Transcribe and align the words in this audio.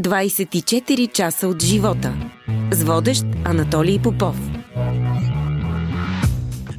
24 0.00 1.12
часа 1.12 1.48
от 1.48 1.62
живота. 1.62 2.14
С 2.70 2.82
водещ 2.82 3.24
Анатолий 3.44 3.98
Попов. 3.98 4.36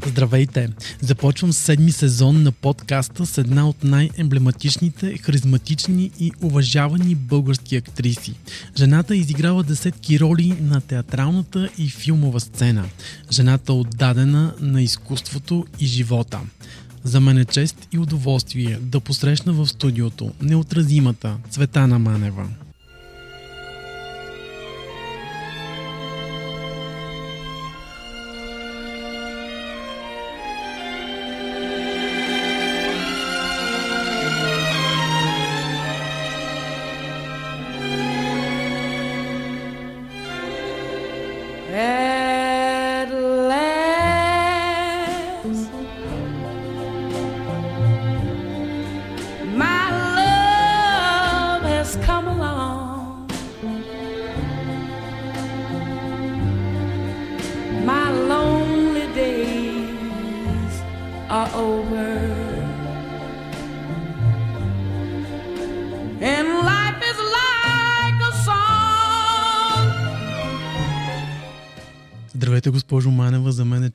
Здравейте! 0.06 0.70
Започвам 1.02 1.54
седми 1.54 1.92
сезон 1.92 2.44
на 2.44 2.52
подкаста 2.52 3.26
с 3.26 3.38
една 3.38 3.70
от 3.70 3.84
най-емблематичните, 3.84 5.18
харизматични 5.18 6.12
и 6.20 6.32
уважавани 6.42 7.16
български 7.16 7.76
актриси. 7.76 8.34
Жената 8.78 9.16
изиграва 9.16 9.64
десетки 9.64 10.20
роли 10.20 10.58
на 10.62 10.82
театралната 10.82 11.70
и 11.78 11.90
филмова 11.90 12.40
сцена. 12.40 12.86
Жената 13.32 13.74
отдадена 13.74 14.54
на 14.60 14.82
изкуството 14.82 15.66
и 15.80 15.86
живота. 15.86 16.40
За 17.04 17.20
мен 17.20 17.38
е 17.38 17.46
чест 17.46 17.88
и 17.92 18.00
удоволствие 18.00 18.78
да 18.82 19.00
посрещна 19.00 19.54
в 19.54 19.68
студиото 19.68 20.32
неотразимата 20.42 21.38
Цветана 21.50 22.00
Манева. 22.00 22.48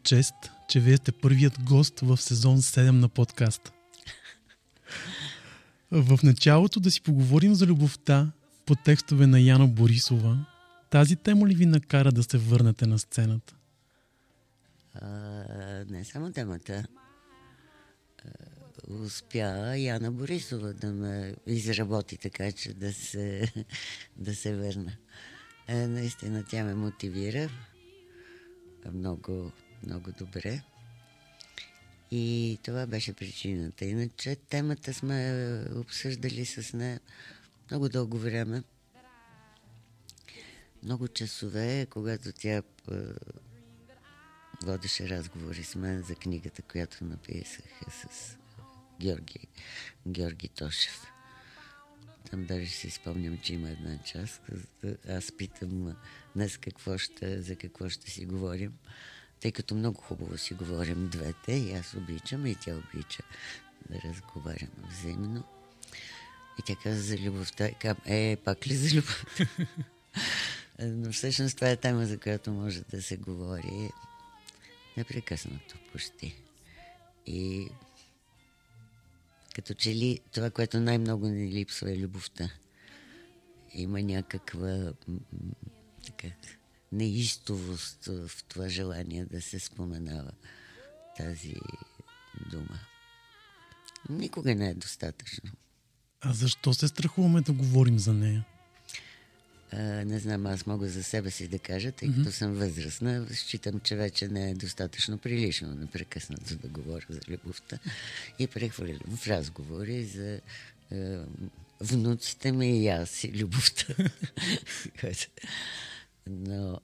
Чест, 0.08 0.34
че 0.68 0.80
вие 0.80 0.96
сте 0.96 1.12
първият 1.12 1.62
гост 1.62 2.00
в 2.00 2.16
сезон 2.16 2.58
7 2.58 2.90
на 2.90 3.08
подкаста. 3.08 3.72
В 5.90 6.18
началото 6.22 6.80
да 6.80 6.90
си 6.90 7.00
поговорим 7.00 7.54
за 7.54 7.66
любовта 7.66 8.32
по 8.66 8.74
текстове 8.74 9.26
на 9.26 9.40
Яна 9.40 9.66
Борисова. 9.66 10.46
Тази 10.90 11.16
тема 11.16 11.48
ли 11.48 11.54
ви 11.54 11.66
накара 11.66 12.12
да 12.12 12.22
се 12.22 12.38
върнете 12.38 12.86
на 12.86 12.98
сцената? 12.98 13.54
А, 14.94 15.08
не 15.90 16.04
само 16.04 16.32
темата. 16.32 16.86
Успя 18.88 19.76
Яна 19.78 20.12
Борисова 20.12 20.72
да 20.72 20.92
ме 20.92 21.34
изработи 21.46 22.16
така, 22.16 22.52
че 22.52 22.74
да 22.74 22.92
се, 22.92 23.52
да 24.16 24.34
се 24.34 24.56
върна. 24.56 24.92
А, 25.68 25.74
наистина 25.74 26.44
тя 26.48 26.64
ме 26.64 26.74
мотивира 26.74 27.50
много, 28.92 29.52
много 29.86 30.12
добре. 30.18 30.62
И 32.10 32.58
това 32.62 32.86
беше 32.86 33.12
причината. 33.12 33.84
Иначе 33.84 34.36
темата 34.36 34.94
сме 34.94 35.64
обсъждали 35.74 36.46
с 36.46 36.76
нея 36.76 37.00
много 37.70 37.88
дълго 37.88 38.18
време. 38.18 38.62
Много 40.82 41.08
часове, 41.08 41.86
когато 41.90 42.32
тя 42.32 42.62
а, 42.90 43.02
водеше 44.62 45.08
разговори 45.08 45.64
с 45.64 45.74
мен 45.74 46.02
за 46.02 46.14
книгата, 46.14 46.62
която 46.62 47.04
написах 47.04 47.64
с 48.04 48.36
Георги, 49.00 49.46
Георги 50.06 50.48
Тошев. 50.48 51.06
Там 52.30 52.44
даже 52.44 52.66
си 52.66 52.90
спомням, 52.90 53.38
че 53.38 53.54
има 53.54 53.70
една 53.70 53.98
част. 53.98 54.42
Аз 55.08 55.32
питам 55.32 55.96
днес 56.36 56.56
какво 56.56 56.98
ще, 56.98 57.42
за 57.42 57.56
какво 57.56 57.88
ще 57.88 58.10
си 58.10 58.26
говорим, 58.26 58.72
тъй 59.40 59.52
като 59.52 59.74
много 59.74 60.00
хубаво 60.00 60.38
си 60.38 60.54
говорим 60.54 61.08
двете 61.08 61.52
и 61.52 61.72
аз 61.72 61.94
обичам 61.94 62.46
и 62.46 62.54
тя 62.54 62.76
обича 62.76 63.22
да 63.90 64.00
разговаряме 64.08 64.88
взаимно. 64.90 65.44
И 66.58 66.62
тя 66.62 66.76
каза 66.82 67.02
за 67.02 67.18
любовта. 67.18 67.66
И 67.66 67.74
казвам, 67.74 68.02
е, 68.06 68.36
пак 68.44 68.66
ли 68.66 68.74
за 68.76 68.96
любовта? 68.96 69.46
Но 70.78 71.12
всъщност 71.12 71.56
това 71.56 71.70
е 71.70 71.76
тема, 71.76 72.06
за 72.06 72.18
която 72.18 72.52
може 72.52 72.80
да 72.80 73.02
се 73.02 73.16
говори 73.16 73.90
непрекъснато 74.96 75.76
почти. 75.92 76.34
И 77.26 77.68
като 79.54 79.74
че 79.74 79.94
ли 79.94 80.20
това, 80.32 80.50
което 80.50 80.80
най-много 80.80 81.26
ни 81.28 81.48
липсва 81.48 81.92
е 81.92 81.98
любовта. 81.98 82.50
Има 83.74 84.02
някаква 84.02 84.92
така, 86.06 86.28
неистовост 86.92 88.04
в 88.04 88.30
това 88.48 88.68
желание 88.68 89.24
да 89.24 89.42
се 89.42 89.58
споменава 89.58 90.30
тази 91.16 91.54
дума. 92.50 92.78
Никога 94.08 94.54
не 94.54 94.68
е 94.68 94.74
достатъчно. 94.74 95.50
А 96.20 96.32
защо 96.32 96.74
се 96.74 96.88
страхуваме 96.88 97.40
да 97.40 97.52
говорим 97.52 97.98
за 97.98 98.12
нея? 98.12 98.44
А, 99.72 99.78
не 100.04 100.18
знам, 100.18 100.46
аз 100.46 100.66
мога 100.66 100.88
за 100.88 101.02
себе 101.02 101.30
си 101.30 101.48
да 101.48 101.58
кажа, 101.58 101.92
тъй 101.92 102.08
като 102.14 102.32
съм 102.32 102.52
възрастна, 102.52 103.26
считам, 103.34 103.80
че 103.80 103.96
вече 103.96 104.28
не 104.28 104.50
е 104.50 104.54
достатъчно 104.54 105.18
прилично 105.18 105.74
непрекъснато 105.74 106.56
да 106.56 106.68
говоря 106.68 107.06
за 107.10 107.20
любовта 107.28 107.78
и 108.38 108.46
прехвърлям 108.46 109.16
в 109.16 109.26
разговори 109.26 110.04
за 110.04 110.40
е, 110.92 111.18
внуците 111.80 112.52
ми 112.52 112.82
и 112.82 112.88
аз 112.88 113.24
и 113.24 113.32
любовта. 113.32 113.94
Но 116.28 116.80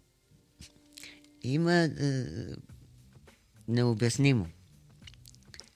има 1.43 1.75
е, 1.75 2.27
необяснимо. 3.69 4.49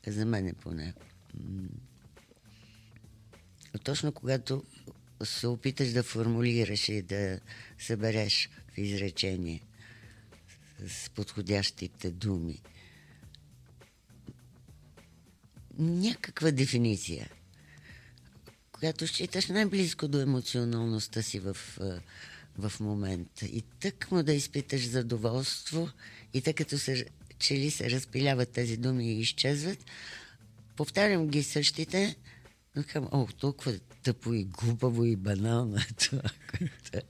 За 0.07 0.27
мен 0.27 0.47
е 0.47 0.53
поне. 0.53 0.95
Точно 3.85 4.13
когато 4.13 4.65
се 5.25 5.47
опиташ 5.47 5.93
да 5.93 6.03
формулираш 6.03 6.89
и 6.89 7.03
да 7.03 7.41
събереш 7.79 8.51
в 8.75 8.79
изречение 8.79 9.63
с 10.87 11.11
подходящите 11.11 12.11
думи 12.11 12.63
някаква 15.79 16.51
дефиниция, 16.51 17.31
която 18.73 19.07
считаш 19.07 19.47
най-близко 19.47 20.09
до 20.09 20.21
емоционалността 20.21 21.23
си 21.23 21.39
в, 21.39 21.57
а, 21.81 22.01
в 22.59 22.73
момента. 22.81 23.47
И 23.47 23.63
тък 23.81 24.11
му 24.11 24.23
да 24.23 24.33
изпиташ 24.33 24.89
задоволство 24.89 25.91
и 26.35 26.43
тъй 26.43 26.53
като 26.53 26.79
се, 26.79 27.07
че 27.39 27.55
ли 27.55 27.71
се 27.71 27.91
разпиляват 27.91 28.49
тези 28.49 28.77
думи 28.77 29.13
и 29.13 29.21
изчезват, 29.21 29.85
повтарям 30.77 31.29
ги 31.29 31.43
същите, 31.43 32.17
но 32.77 32.85
към, 32.93 33.09
о, 33.13 33.27
толкова 33.27 33.79
тъпо 34.03 34.35
и 34.35 34.45
глупаво 34.45 35.05
и 35.05 35.17
банално 35.17 35.77
е 35.77 35.87
това, 35.99 36.23
което 36.51 36.99
е. 36.99 37.03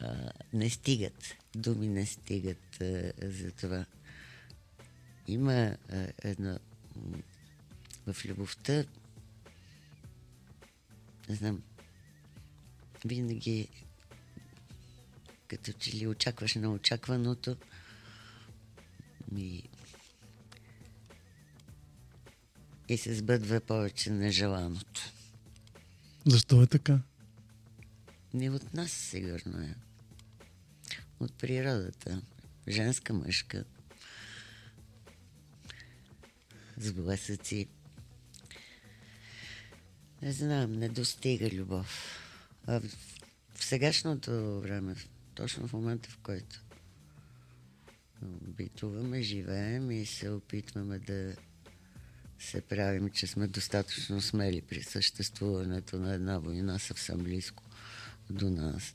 А, 0.00 0.32
не 0.52 0.70
стигат. 0.70 1.34
Думи 1.56 1.88
не 1.88 2.06
стигат 2.06 2.80
а, 2.80 3.12
за 3.22 3.50
това. 3.50 3.84
Има 5.28 5.76
а, 5.92 6.06
едно... 6.22 6.58
В 8.06 8.24
любовта 8.24 8.84
не 11.28 11.34
знам, 11.34 11.62
винаги 13.04 13.68
като 15.52 15.72
че 15.72 15.96
ли 15.96 16.06
очакваш 16.06 16.54
на 16.54 16.72
очакваното 16.72 17.56
и, 19.36 19.62
и 22.88 22.98
се 22.98 23.14
сбъдва 23.14 23.60
повече 23.60 24.10
нежеланото. 24.10 25.12
Защо 26.26 26.62
е 26.62 26.66
така? 26.66 27.00
Не 28.34 28.50
от 28.50 28.74
нас, 28.74 28.90
сигурно 28.90 29.60
е. 29.62 29.74
От 31.20 31.34
природата. 31.34 32.22
Женска, 32.68 33.12
мъжка. 33.12 33.64
Сблъсъци. 36.76 37.66
Не 40.22 40.32
знам, 40.32 40.72
не 40.72 40.88
достига 40.88 41.50
любов. 41.50 42.18
А 42.66 42.80
в 43.54 43.64
сегашното 43.64 44.60
време, 44.60 44.96
точно 45.42 45.68
в 45.68 45.72
момента, 45.72 46.10
в 46.10 46.18
който 46.18 46.60
битуваме, 48.48 49.22
живеем 49.22 49.90
и 49.90 50.06
се 50.06 50.30
опитваме 50.30 50.98
да 50.98 51.36
се 52.38 52.60
правим, 52.60 53.10
че 53.10 53.26
сме 53.26 53.46
достатъчно 53.46 54.20
смели 54.20 54.60
при 54.60 54.82
съществуването 54.82 55.98
на 55.98 56.14
една 56.14 56.38
война 56.38 56.78
съвсем 56.78 57.18
близко 57.18 57.62
до 58.30 58.50
нас 58.50 58.94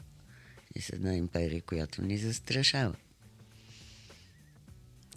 и 0.75 0.81
с 0.81 0.89
една 0.89 1.15
империя, 1.15 1.61
която 1.61 2.01
ни 2.01 2.17
застрашава. 2.17 2.95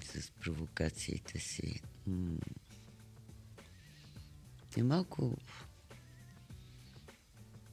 С 0.04 0.30
провокациите 0.30 1.38
си. 1.38 1.80
И 4.76 4.82
малко 4.82 5.36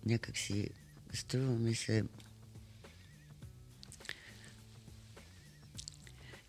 някак 0.06 0.38
си 0.38 0.69
струва 1.13 1.51
ми 1.51 1.75
се 1.75 2.03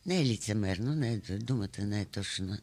не 0.09 0.21
е 0.21 0.25
лицемерно, 0.25 0.95
не 0.95 1.13
е, 1.13 1.39
думата 1.39 1.79
не 1.79 2.01
е 2.01 2.05
точна. 2.05 2.61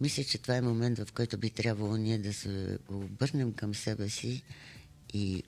Мисля, 0.00 0.24
че 0.24 0.38
това 0.38 0.56
е 0.56 0.60
момент, 0.60 0.98
в 0.98 1.12
който 1.12 1.38
би 1.38 1.50
трябвало 1.50 1.96
ние 1.96 2.18
да 2.18 2.34
се 2.34 2.78
обърнем 2.88 3.52
към 3.52 3.74
себе 3.74 4.08
си 4.08 4.42
и 5.14 5.42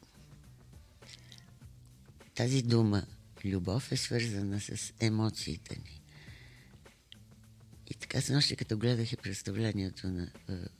тази 2.34 2.62
дума 2.62 3.06
любов 3.44 3.92
е 3.92 3.96
свързана 3.96 4.60
с 4.60 4.92
емоциите 5.00 5.76
ни. 5.76 6.00
И 7.90 7.94
така 7.94 8.20
с 8.20 8.30
нощи, 8.30 8.56
като 8.56 8.78
гледах 8.78 9.12
и 9.12 9.16
представлението 9.16 10.08
на, 10.08 10.30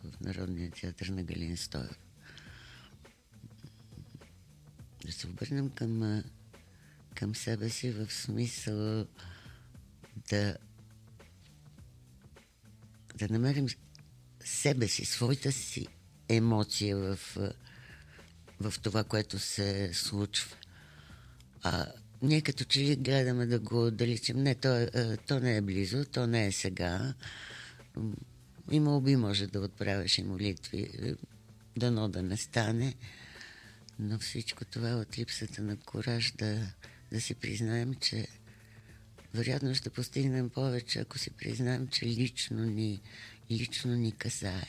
в 0.04 0.20
Народния 0.20 0.70
театър 0.70 1.06
на 1.06 1.22
Галин 1.22 1.56
Стоев, 1.56 1.98
да 5.06 5.12
се 5.12 5.26
обърнем 5.26 5.70
към, 5.70 6.22
към 7.14 7.34
себе 7.34 7.70
си 7.70 7.90
в 7.90 8.12
смисъл 8.12 9.06
да 10.30 10.56
да 13.18 13.28
намерим 13.28 13.66
себе 14.44 14.88
си, 14.88 15.04
своята 15.04 15.52
си 15.52 15.86
емоция 16.28 16.96
в, 16.96 17.18
в 18.60 18.74
това, 18.82 19.04
което 19.04 19.38
се 19.38 19.90
случва. 19.94 20.56
А 21.62 21.86
ние 22.22 22.42
като 22.42 22.64
че 22.64 22.80
ли 22.80 22.96
гледаме 22.96 23.46
да 23.46 23.58
го 23.58 23.86
отдалечим. 23.86 24.42
Не, 24.42 24.54
то, 24.54 24.88
то 25.26 25.40
не 25.40 25.56
е 25.56 25.60
близо, 25.60 26.04
то 26.04 26.26
не 26.26 26.46
е 26.46 26.52
сега. 26.52 27.14
И 28.70 28.80
молби 28.80 29.16
може 29.16 29.46
да 29.46 29.60
отправяш 29.60 30.18
и 30.18 30.22
молитви. 30.22 31.14
Дано 31.76 32.08
да 32.08 32.22
не 32.22 32.36
стане. 32.36 32.94
Но 33.98 34.18
всичко 34.18 34.64
това 34.64 34.88
е 34.88 34.94
от 34.94 35.18
липсата 35.18 35.62
на 35.62 35.76
кораж 35.76 36.32
да, 36.32 36.72
да 37.12 37.20
си 37.20 37.34
признаем, 37.34 37.94
че 37.94 38.26
вероятно 39.38 39.74
ще 39.74 39.90
постигнем 39.90 40.50
повече, 40.50 40.98
ако 40.98 41.18
си 41.18 41.30
признаем, 41.30 41.88
че 41.88 42.06
лично 42.06 42.64
ни, 42.64 43.00
лично 43.50 43.94
ни 43.94 44.12
касае. 44.12 44.66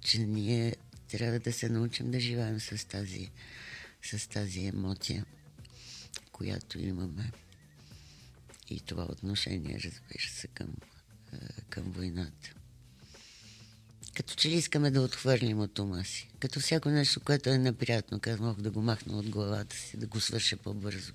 Че 0.00 0.18
ние 0.18 0.76
трябва 1.08 1.38
да 1.38 1.52
се 1.52 1.68
научим 1.68 2.10
да 2.10 2.20
живеем 2.20 2.60
с 2.60 2.88
тази, 2.88 3.30
с 4.02 4.28
тази 4.28 4.66
емоция, 4.66 5.24
която 6.32 6.78
имаме. 6.78 7.32
И 8.70 8.80
това 8.80 9.04
отношение, 9.04 9.74
разбира 9.74 10.28
се, 10.28 10.46
към, 10.46 10.74
към 11.70 11.84
войната. 11.84 12.54
Като 14.16 14.34
че 14.34 14.48
ли 14.48 14.54
искаме 14.54 14.90
да 14.90 15.00
отхвърлим 15.00 15.60
от 15.60 15.78
ума 15.78 16.04
си. 16.04 16.28
Като 16.40 16.60
всяко 16.60 16.88
нещо, 16.88 17.20
което 17.20 17.50
е 17.50 17.58
неприятно, 17.58 18.20
като 18.20 18.42
мога 18.42 18.62
да 18.62 18.70
го 18.70 18.82
махна 18.82 19.18
от 19.18 19.30
главата 19.30 19.76
си, 19.76 19.96
да 19.96 20.06
го 20.06 20.20
свърша 20.20 20.56
по-бързо. 20.56 21.12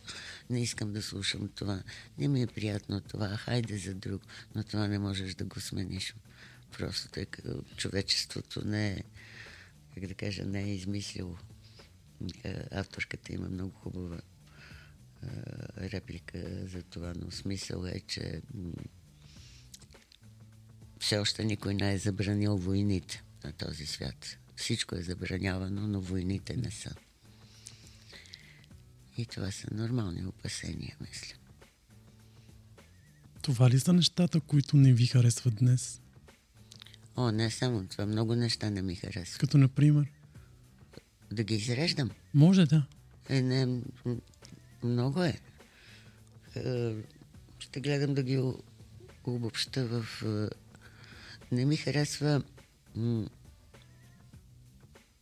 Не 0.50 0.62
искам 0.62 0.94
да 0.94 1.01
слушам 1.01 1.50
това. 1.56 1.83
Не 2.18 2.27
ми 2.27 2.42
е 2.42 2.48
приятно 2.48 3.01
това. 3.01 3.38
Хайде 3.38 3.77
за 3.77 3.94
друг. 3.94 4.21
Но 4.56 4.63
това 4.63 4.88
не 4.88 5.00
можеш 5.00 5.36
да 5.36 5.45
го 5.45 5.59
смениш. 5.59 6.15
Просто 6.77 7.09
тъй 7.09 7.25
като 7.25 7.63
човечеството 7.77 8.68
не 8.68 8.92
е, 8.92 9.04
как 9.94 10.07
да 10.07 10.13
кажа, 10.13 10.45
не 10.45 10.63
е 10.63 10.75
измислило. 10.75 11.38
Е, 12.44 12.63
авторката 12.71 13.33
има 13.33 13.50
много 13.50 13.71
хубава 13.71 14.18
е, 14.18 15.89
реплика 15.89 16.68
за 16.68 16.83
това, 16.83 17.13
но 17.21 17.31
смисъл 17.31 17.86
е, 17.86 18.00
че 18.07 18.42
все 21.01 21.18
още 21.18 21.44
никой 21.44 21.74
не 21.74 21.94
е 21.94 21.98
забранил 21.98 22.57
войните 22.57 23.24
на 23.44 23.51
този 23.51 23.86
свят. 23.86 24.38
Всичко 24.56 24.95
е 24.95 25.01
забранявано, 25.01 25.88
но 25.88 26.01
войните 26.01 26.57
не 26.57 26.71
са. 26.71 26.95
И 29.18 29.25
това 29.25 29.51
са 29.51 29.68
нормални 29.71 30.25
опасения, 30.25 30.95
мисля. 31.01 31.36
Това 33.42 33.69
ли 33.69 33.80
са 33.80 33.94
нещата, 33.94 34.39
които 34.39 34.77
не 34.77 34.94
ви 34.94 35.06
харесват 35.06 35.56
днес? 35.56 36.01
О, 37.15 37.31
не 37.31 37.51
само 37.51 37.88
това. 37.88 38.06
Много 38.06 38.36
неща 38.36 38.69
не 38.69 38.81
ми 38.81 38.95
харесват. 38.95 39.39
Като, 39.39 39.57
например? 39.57 40.07
Да 41.31 41.44
ги 41.44 41.56
изреждам? 41.56 42.09
Може, 42.33 42.65
да. 42.65 42.88
Е, 43.30 43.42
не, 43.42 43.81
много 44.83 45.24
е. 45.24 45.39
е. 46.56 46.95
Ще 47.59 47.80
гледам 47.80 48.13
да 48.13 48.24
ги 48.24 48.54
обобща 49.24 49.86
в 49.86 50.24
е, 50.25 50.61
не 51.51 51.65
ми 51.65 51.77
харесва 51.77 52.44
м- 52.95 53.30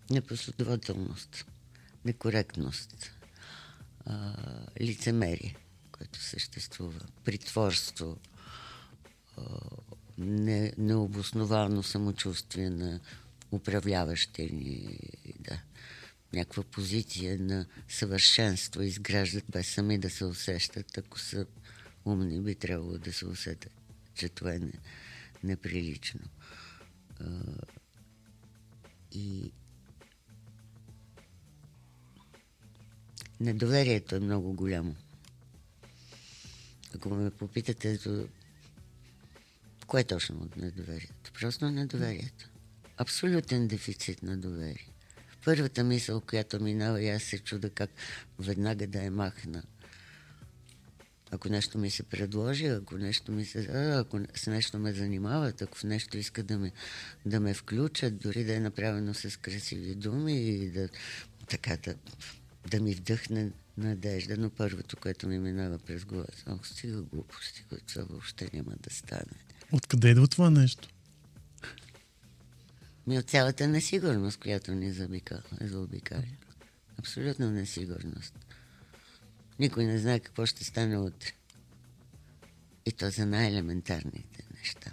непоследователност, 0.09 1.45
некоректност, 2.05 3.11
а, 4.05 4.35
лицемерие, 4.81 5.55
което 5.91 6.19
съществува, 6.19 6.99
притворство, 7.23 8.17
а, 9.37 9.41
не, 10.17 10.73
необосновано 10.77 11.83
самочувствие 11.83 12.69
на 12.69 12.99
управляващи 13.51 14.49
ни, 14.53 14.99
да, 15.39 15.61
някаква 16.33 16.63
позиция 16.63 17.39
на 17.39 17.65
съвършенство 17.87 18.81
изграждат 18.81 19.43
без 19.49 19.73
сами 19.73 19.97
да 19.97 20.09
се 20.09 20.25
усещат. 20.25 20.97
Ако 20.97 21.19
са 21.19 21.45
умни, 22.05 22.41
би 22.41 22.55
трябвало 22.55 22.97
да 22.97 23.13
се 23.13 23.25
усетят, 23.25 23.73
че 24.15 24.29
това 24.29 24.53
е 24.53 24.59
не, 24.59 24.71
неприлично. 25.43 26.21
И 29.11 29.51
недоверието 33.39 34.15
е 34.15 34.19
много 34.19 34.53
голямо. 34.53 34.95
Ако 36.95 37.09
ме 37.09 37.31
попитате, 37.31 37.99
кое 39.87 40.03
точно 40.03 40.41
от 40.41 40.57
недоверието? 40.57 41.31
Просто 41.39 41.71
недоверието. 41.71 42.49
Абсолютен 42.97 43.67
дефицит 43.67 44.23
на 44.23 44.37
доверие. 44.37 44.89
Първата 45.45 45.83
мисъл, 45.83 46.21
която 46.21 46.63
минава, 46.63 47.01
и 47.01 47.09
аз 47.09 47.23
се 47.23 47.39
чуда 47.39 47.69
как 47.69 47.89
веднага 48.39 48.87
да 48.87 49.03
я 49.03 49.11
махна– 49.11 49.63
ако 51.31 51.49
нещо 51.49 51.77
ми 51.77 51.91
се 51.91 52.03
предложи, 52.03 52.65
ако 52.65 52.97
нещо 52.97 53.31
ми 53.31 53.45
се... 53.45 53.59
ако 53.99 54.19
с 54.35 54.47
нещо 54.47 54.79
ме 54.79 54.93
занимават, 54.93 55.61
ако 55.61 55.77
в 55.77 55.83
нещо 55.83 56.17
иска 56.17 56.43
да 56.43 56.59
ме, 56.59 56.71
да 57.25 57.39
ме 57.39 57.53
включат, 57.53 58.17
дори 58.17 58.43
да 58.43 58.55
е 58.55 58.59
направено 58.59 59.13
с 59.13 59.39
красиви 59.39 59.95
думи 59.95 60.39
и 60.39 60.71
да, 60.71 60.89
така, 61.47 61.77
да, 61.77 61.95
да 62.67 62.79
ми 62.79 62.93
вдъхне 62.93 63.51
надежда, 63.77 64.37
но 64.37 64.49
първото, 64.49 64.97
което 64.97 65.27
ми 65.27 65.39
минава 65.39 65.79
през 65.79 66.05
главата, 66.05 66.43
ох, 66.47 66.67
стига 66.67 67.01
глупости, 67.01 67.65
това 67.87 68.03
въобще 68.03 68.49
няма 68.53 68.71
да 68.81 68.93
стане. 68.93 69.31
Откъде 69.71 70.09
идва 70.09 70.27
това 70.27 70.49
нещо? 70.49 70.89
Ми 73.07 73.19
от 73.19 73.25
цялата 73.25 73.67
несигурност, 73.67 74.39
която 74.39 74.71
ни 74.71 74.91
заобикаля. 75.61 76.23
Абсолютна 76.97 77.51
несигурност. 77.51 78.33
Никой 79.59 79.85
не 79.85 79.99
знае 79.99 80.19
какво 80.19 80.45
ще 80.45 80.63
стане 80.63 80.97
утре. 80.97 81.31
И 82.85 82.91
то 82.91 83.09
за 83.09 83.25
най-елементарните 83.25 84.43
неща. 84.57 84.91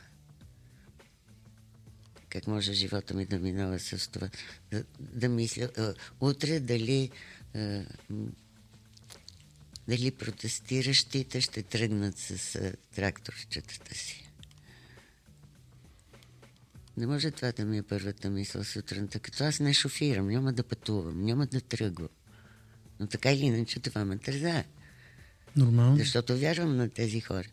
Как 2.29 2.47
може 2.47 2.73
живота 2.73 3.15
ми 3.15 3.27
да 3.27 3.39
минава 3.39 3.79
с 3.79 4.11
това? 4.11 4.29
Да, 4.71 4.85
да 4.99 5.29
мисля 5.29 5.71
а, 5.79 5.95
утре 6.21 6.61
дали 6.61 7.11
а, 7.55 7.85
дали 9.89 10.11
протестиращите 10.11 11.41
ще 11.41 11.63
тръгнат 11.63 12.19
с 12.19 12.55
а, 12.55 12.73
тракторчетата 12.95 13.95
си. 13.95 14.31
Не 16.97 17.07
може 17.07 17.31
това 17.31 17.53
да 17.53 17.65
ми 17.65 17.79
е 17.79 17.83
първата 17.83 18.31
мисъл 18.31 18.65
сутринта. 18.65 19.19
Като 19.19 19.45
аз 19.45 19.61
не 19.61 19.75
шофирам, 19.75 20.29
няма 20.29 20.53
да 20.53 20.63
пътувам, 20.63 21.25
няма 21.25 21.47
да 21.47 21.61
тръгвам. 21.61 22.09
Но 23.01 23.07
така 23.07 23.33
или 23.33 23.45
иначе 23.45 23.81
това 23.81 24.05
ме 24.05 24.19
тързае. 24.19 24.65
Нормално. 25.57 25.97
Защото 25.97 26.37
вярвам 26.37 26.77
на 26.77 26.89
тези 26.89 27.21
хора. 27.21 27.49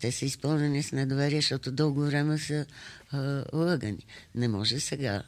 Те 0.00 0.12
са 0.12 0.24
изпълнени 0.24 0.82
с 0.82 0.92
недоверие, 0.92 1.38
защото 1.40 1.72
дълго 1.72 2.00
време 2.00 2.38
са 2.38 2.66
а, 3.10 3.44
лъгани. 3.52 4.06
Не 4.34 4.48
може 4.48 4.80
сега 4.80 5.22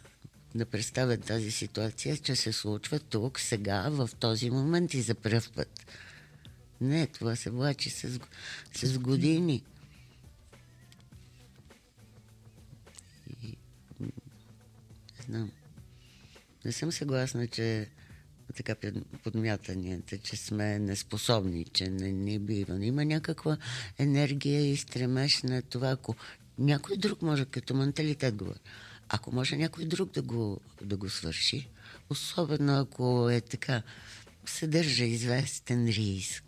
да 0.54 0.66
представят 0.66 1.24
тази 1.24 1.50
ситуация, 1.50 2.16
че 2.16 2.36
се 2.36 2.52
случва 2.52 2.98
тук, 2.98 3.40
сега, 3.40 3.88
в 3.88 4.10
този 4.18 4.50
момент 4.50 4.94
и 4.94 5.02
за 5.02 5.14
първ 5.14 5.42
път. 5.56 5.86
Не, 6.80 7.06
това 7.06 7.36
се 7.36 7.50
влачи 7.50 7.90
с, 7.90 8.20
с 8.74 8.98
години. 8.98 9.62
И, 13.42 13.56
не 14.00 14.08
знам. 15.26 15.50
Не 16.64 16.72
съм 16.72 16.92
съгласна, 16.92 17.46
че 17.46 17.88
така 18.64 18.90
подмятанията, 19.22 20.18
че 20.18 20.36
сме 20.36 20.78
неспособни, 20.78 21.64
че 21.64 21.88
не, 21.88 22.12
не 22.12 22.38
бива. 22.38 22.84
Има 22.84 23.04
някаква 23.04 23.56
енергия 23.98 24.70
и 24.70 24.76
стремеж 24.76 25.42
на 25.42 25.62
това, 25.62 25.90
ако 25.90 26.14
някой 26.58 26.96
друг 26.96 27.22
може, 27.22 27.44
като 27.44 27.74
менталитет 27.74 28.34
говоря, 28.34 28.58
ако 29.08 29.34
може 29.34 29.56
някой 29.56 29.84
друг 29.84 30.10
да 30.12 30.22
го, 30.22 30.60
да 30.82 30.96
го 30.96 31.10
свърши, 31.10 31.68
особено 32.10 32.80
ако 32.80 33.30
е 33.30 33.40
така, 33.40 33.82
съдържа 34.46 35.04
известен 35.04 35.86
риск, 35.86 36.44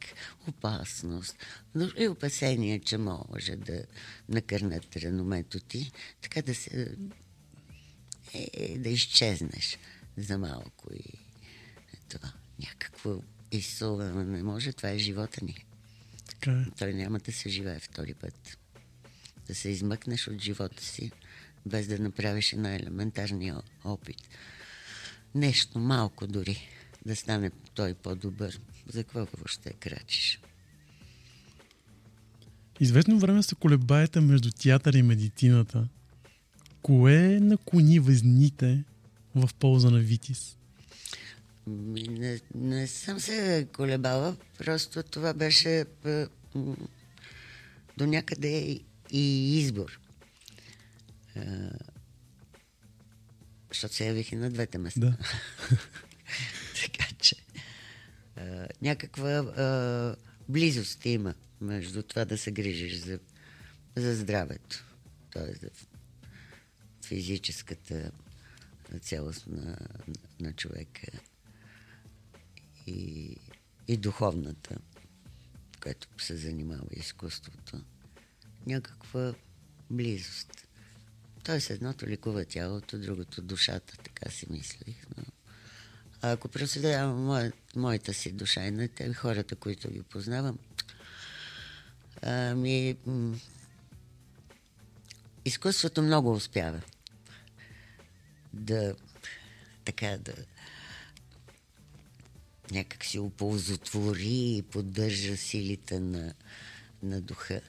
опасност, 0.48 1.36
но 1.74 1.88
и 1.98 2.08
опасение, 2.08 2.78
че 2.80 2.98
може 2.98 3.56
да 3.56 3.82
накърнат 4.28 4.96
реномето 4.96 5.60
ти, 5.60 5.92
така 6.22 6.42
да 6.42 6.54
се 6.54 6.96
е, 8.34 8.78
да 8.78 8.88
изчезнеш 8.88 9.78
за 10.16 10.38
малко 10.38 10.94
и 10.94 11.16
е 11.16 11.19
това. 12.10 12.32
Някакво 12.58 13.22
изсуване 13.52 14.24
не 14.24 14.42
може, 14.42 14.72
това 14.72 14.88
е 14.88 14.98
живота 14.98 15.44
ни. 15.44 15.64
Така 16.26 16.50
е. 16.50 16.64
Той 16.78 16.94
няма 16.94 17.18
да 17.18 17.32
се 17.32 17.48
живее 17.48 17.78
втори 17.78 18.14
път. 18.14 18.58
Да 19.46 19.54
се 19.54 19.68
измъкнеш 19.68 20.28
от 20.28 20.42
живота 20.42 20.84
си, 20.84 21.10
без 21.66 21.86
да 21.86 21.98
направиш 21.98 22.52
една 22.52 22.74
елементарния 22.74 23.62
опит. 23.84 24.28
Нещо 25.34 25.78
малко 25.78 26.26
дори, 26.26 26.68
да 27.06 27.16
стане 27.16 27.50
той 27.74 27.94
по-добър. 27.94 28.60
За 28.88 29.04
какво 29.04 29.18
въобще 29.18 29.72
крачиш? 29.72 30.40
Известно 32.80 33.18
време 33.18 33.42
се 33.42 33.54
колебаете 33.54 34.20
между 34.20 34.50
театър 34.50 34.94
и 34.94 35.02
медицината. 35.02 35.88
Кое 36.82 37.40
наклони 37.40 37.98
възните 37.98 38.84
в 39.34 39.50
полза 39.54 39.90
на 39.90 39.98
Витис? 39.98 40.56
Не, 41.66 42.40
не 42.54 42.86
съм 42.86 43.20
се 43.20 43.68
колебала, 43.72 44.36
просто 44.58 45.02
това 45.02 45.34
беше 45.34 45.84
до 47.96 48.06
някъде 48.06 48.58
и- 48.60 48.84
и 49.10 49.58
избор. 49.58 50.00
А, 51.36 51.70
Защото 53.68 53.94
се 53.94 54.06
явих 54.06 54.32
и 54.32 54.36
на 54.36 54.50
двете 54.50 54.78
места. 54.78 55.00
Да. 55.00 55.16
така 56.82 57.06
че 57.14 57.36
а, 58.36 58.66
някаква 58.82 59.30
а, 59.30 60.16
близост 60.48 61.06
има 61.06 61.34
между 61.60 62.02
това 62.02 62.24
да 62.24 62.38
се 62.38 62.50
грижиш 62.50 62.96
за, 62.96 63.18
за 63.96 64.14
здравето, 64.14 64.84
т.е. 65.32 65.54
за 65.56 65.70
физическата 67.04 68.10
цялост 69.00 69.46
на, 69.46 69.76
на 70.40 70.52
човека 70.52 71.06
и, 72.86 73.36
и 73.88 73.96
духовната, 73.96 74.76
която 75.82 76.08
се 76.18 76.36
занимава 76.36 76.86
изкуството. 76.90 77.80
Някаква 78.66 79.34
близост. 79.90 80.66
Тоест 81.44 81.70
едното 81.70 82.06
ликува 82.06 82.44
тялото, 82.44 82.98
другото 82.98 83.42
душата, 83.42 83.96
така 83.96 84.30
си 84.30 84.46
мислих. 84.50 84.96
Но... 85.16 85.24
А 86.22 86.32
ако 86.32 86.48
проследявам 86.48 87.24
моя, 87.24 87.52
моята 87.76 88.14
си 88.14 88.32
душа 88.32 88.66
и 88.66 88.70
на 88.70 88.88
те 88.88 89.14
хората, 89.14 89.56
които 89.56 89.90
ги 89.90 90.02
познавам, 90.02 90.58
ами, 92.22 92.96
изкуството 95.44 96.02
много 96.02 96.32
успява 96.32 96.80
да 98.52 98.94
така 99.84 100.18
да 100.18 100.32
някак 102.70 103.04
си 103.04 103.18
оползотвори 103.18 104.56
и 104.56 104.62
поддържа 104.62 105.36
силите 105.36 106.00
на, 106.00 106.34
на 107.02 107.20
духа. 107.20 107.60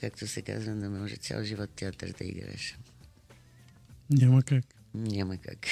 Както 0.00 0.26
се 0.26 0.42
казва, 0.42 0.74
не 0.74 0.88
може 0.88 1.16
цял 1.16 1.44
живот 1.44 1.70
театър 1.70 2.14
да 2.18 2.24
играеш. 2.24 2.78
Няма 4.10 4.42
как. 4.42 4.64
Няма 4.94 5.36
как. 5.36 5.66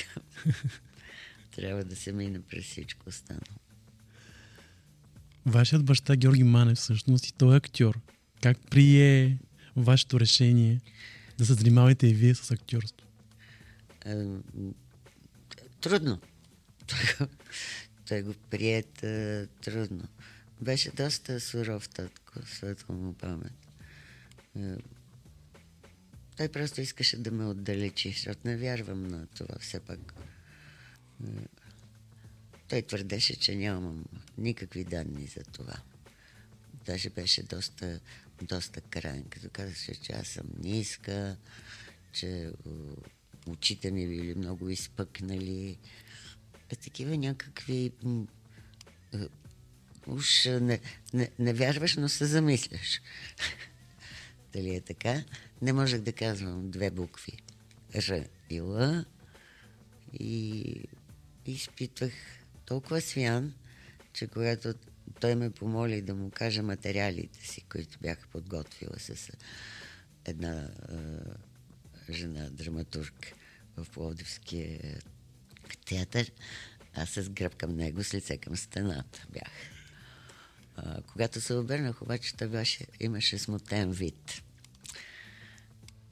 Трябва 1.57 1.85
да 1.85 1.97
се 1.97 2.12
мине 2.12 2.41
през 2.41 2.65
всичко 2.65 3.09
останало. 3.09 3.57
Вашият 5.47 5.85
баща 5.85 6.17
Георги 6.17 6.45
Манев 6.45 6.79
всъщност 6.79 7.27
и 7.27 7.33
той 7.33 7.55
е 7.55 7.57
актьор. 7.57 8.01
Как 8.43 8.59
прие 8.71 9.39
вашето 9.77 10.21
решение 10.21 10.81
да 11.39 11.47
се 11.47 11.55
занимавате 11.55 12.07
и 12.07 12.15
вие 12.15 12.35
с 12.35 12.51
актьорство? 12.51 13.07
Трудно. 15.81 16.21
Той 18.12 18.23
го 18.23 18.35
приета 18.50 19.47
трудно. 19.61 20.09
Беше 20.61 20.90
доста 20.90 21.40
суров 21.40 21.88
татко, 21.88 22.47
светла 22.47 22.95
му 22.95 23.14
памет. 23.14 23.52
А, 24.57 24.76
Той 26.37 26.49
просто 26.49 26.81
искаше 26.81 27.16
да 27.16 27.31
ме 27.31 27.45
отдалечи, 27.45 28.11
защото 28.11 28.40
не 28.45 28.57
вярвам 28.57 29.09
на 29.09 29.26
това 29.26 29.59
все 29.61 29.81
пак. 29.81 30.14
А, 31.25 31.26
Той 32.69 32.83
твърдеше, 32.83 33.40
че 33.40 33.57
нямам 33.57 34.04
никакви 34.38 34.85
данни 34.85 35.26
за 35.26 35.45
това. 35.45 35.76
Даже 36.87 37.11
беше 37.11 37.42
доста, 37.42 38.00
доста 38.42 38.81
крайен, 38.81 39.25
като 39.25 39.50
казаше, 39.52 39.95
че 39.95 40.12
аз 40.12 40.28
съм 40.28 40.47
ниска, 40.59 41.37
че 42.12 42.52
очите 43.47 43.90
ми 43.90 44.09
били 44.09 44.35
много 44.35 44.69
изпъкнали. 44.69 45.78
Е, 46.73 46.76
такива 46.76 47.17
някакви... 47.17 47.93
е, 49.14 49.19
Уж 50.07 50.47
е, 50.47 50.61
не, 50.61 50.81
не, 51.14 51.31
не 51.38 51.52
вярваш, 51.52 51.97
но 51.97 52.09
се 52.09 52.26
замисляш. 52.26 53.00
Дали 54.52 54.75
е 54.75 54.81
така? 54.81 55.25
Не 55.62 55.73
можех 55.73 56.00
да 56.00 56.12
казвам 56.12 56.71
две 56.71 56.91
букви. 56.91 57.33
Р 57.95 58.25
и 58.50 58.57
Л. 58.61 59.05
И 60.12 60.85
изпитвах 61.47 62.12
толкова 62.64 63.00
свян, 63.00 63.55
че 64.12 64.26
когато 64.26 64.75
той 65.21 65.35
ме 65.35 65.50
помоли 65.50 66.02
да 66.02 66.14
му 66.14 66.31
кажа 66.31 66.62
материалите 66.62 67.47
си, 67.47 67.61
които 67.61 67.99
бях 68.02 68.29
подготвила 68.29 68.99
с 68.99 69.31
една 70.25 70.71
е, 72.09 72.12
жена, 72.12 72.50
драматург 72.50 73.33
в 73.76 73.87
Пловдивския 73.91 75.00
театър, 75.76 76.33
аз 76.95 77.11
с 77.11 77.29
гръб 77.29 77.57
към 77.57 77.76
него, 77.76 78.05
с 78.05 78.14
лице 78.14 78.38
към 78.38 78.57
стената 78.57 79.26
бях. 79.33 79.52
А, 80.76 81.02
когато 81.02 81.41
се 81.41 81.55
обърнах, 81.55 82.02
обаче 82.02 82.37
той 82.37 82.49
беше, 82.49 82.87
имаше 83.00 83.38
смутен 83.38 83.93
вид. 83.93 84.43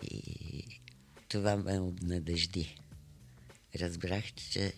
И 0.03 0.81
това 1.29 1.57
ме 1.57 1.81
обнадежди. 1.81 2.77
Разбрах, 3.77 4.33
че 4.33 4.73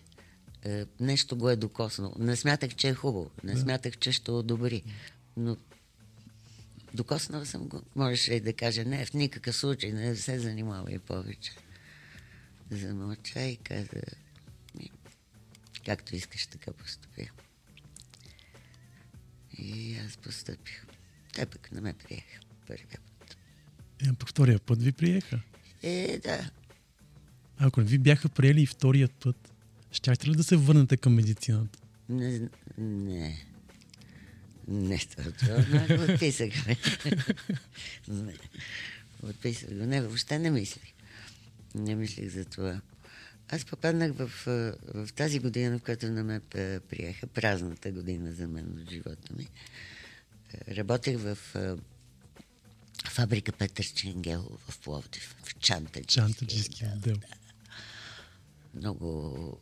е, 0.65 0.85
нещо 0.99 1.37
го 1.37 1.49
е 1.49 1.55
докоснало. 1.55 2.15
Не 2.19 2.35
смятах, 2.35 2.75
че 2.75 2.89
е 2.89 2.93
хубаво. 2.93 3.31
Не 3.43 3.57
смятах, 3.57 3.97
че 3.97 4.11
ще 4.11 4.31
одобри. 4.31 4.83
Но 5.37 5.57
докоснала 6.93 7.45
съм 7.45 7.67
го. 7.67 7.81
Можеше 7.95 8.33
и 8.33 8.39
да 8.39 8.53
каже, 8.53 8.85
не, 8.85 9.05
в 9.05 9.13
никакъв 9.13 9.55
случай 9.55 9.91
не 9.91 10.15
се 10.15 10.39
занимава 10.39 10.91
и 10.91 10.99
повече. 10.99 11.51
Замълча 12.71 13.41
и 13.41 13.57
каза, 13.57 13.89
«Ми, 13.95 14.01
както 15.85 16.15
искаш, 16.15 16.47
така 16.47 16.71
поступи. 16.73 17.29
И 19.57 19.97
аз 19.97 20.17
поступих. 20.17 20.85
Те 21.33 21.45
пък 21.45 21.71
не 21.71 21.81
ме 21.81 21.93
приеха 21.93 22.39
първия 22.67 22.99
път. 23.19 23.37
Е, 24.07 24.13
по 24.13 24.25
втория 24.25 24.59
път 24.59 24.83
ви 24.83 24.91
приеха. 24.91 25.41
Е, 25.83 26.19
да. 26.23 26.49
Ако 27.57 27.81
не 27.81 27.87
ви 27.87 27.97
бяха 27.97 28.29
приели 28.29 28.61
и 28.61 28.65
вторият 28.65 29.11
път, 29.11 29.53
щяхте 29.91 30.27
ли 30.27 30.35
да 30.35 30.43
се 30.43 30.55
върнете 30.55 30.97
към 30.97 31.13
медицината? 31.13 31.79
Не. 32.09 32.49
Не. 32.77 33.45
Не, 34.67 34.99
това, 34.99 35.31
това 35.31 35.97
го 35.97 36.03
отписахме. 36.13 36.77
Отписах 39.23 39.69
го. 39.69 39.85
Не, 39.85 40.01
въобще 40.01 40.39
не 40.39 40.51
мислих. 40.51 40.93
Не 41.75 41.95
мислих 41.95 42.29
за 42.29 42.45
това. 42.45 42.81
Аз 43.49 43.65
попаднах 43.65 44.11
в, 44.13 44.31
в 44.93 45.09
тази 45.15 45.39
година, 45.39 45.79
в 45.79 45.81
която 45.81 46.05
не 46.05 46.23
ме 46.23 46.39
приеха, 46.89 47.27
празната 47.27 47.91
година 47.91 48.33
за 48.33 48.47
мен 48.47 48.79
от 48.81 48.89
живота 48.89 49.33
ми. 49.37 49.47
Работех 50.67 51.17
в 51.19 51.37
фабрика 53.09 53.51
Петър 53.51 53.85
Ченгел 53.85 54.57
в 54.67 54.79
Пловдив, 54.79 55.35
в 55.43 55.59
Чантаджийския. 55.59 56.27
Чантаджийски 56.27 56.85
отдел. 56.95 57.15
Много, 58.73 59.59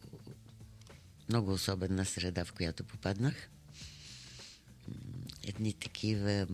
много 1.29 1.51
особена 1.51 2.05
среда, 2.05 2.45
в 2.45 2.53
която 2.53 2.83
попаднах. 2.83 3.49
Едни 5.43 5.73
такива 5.73 6.47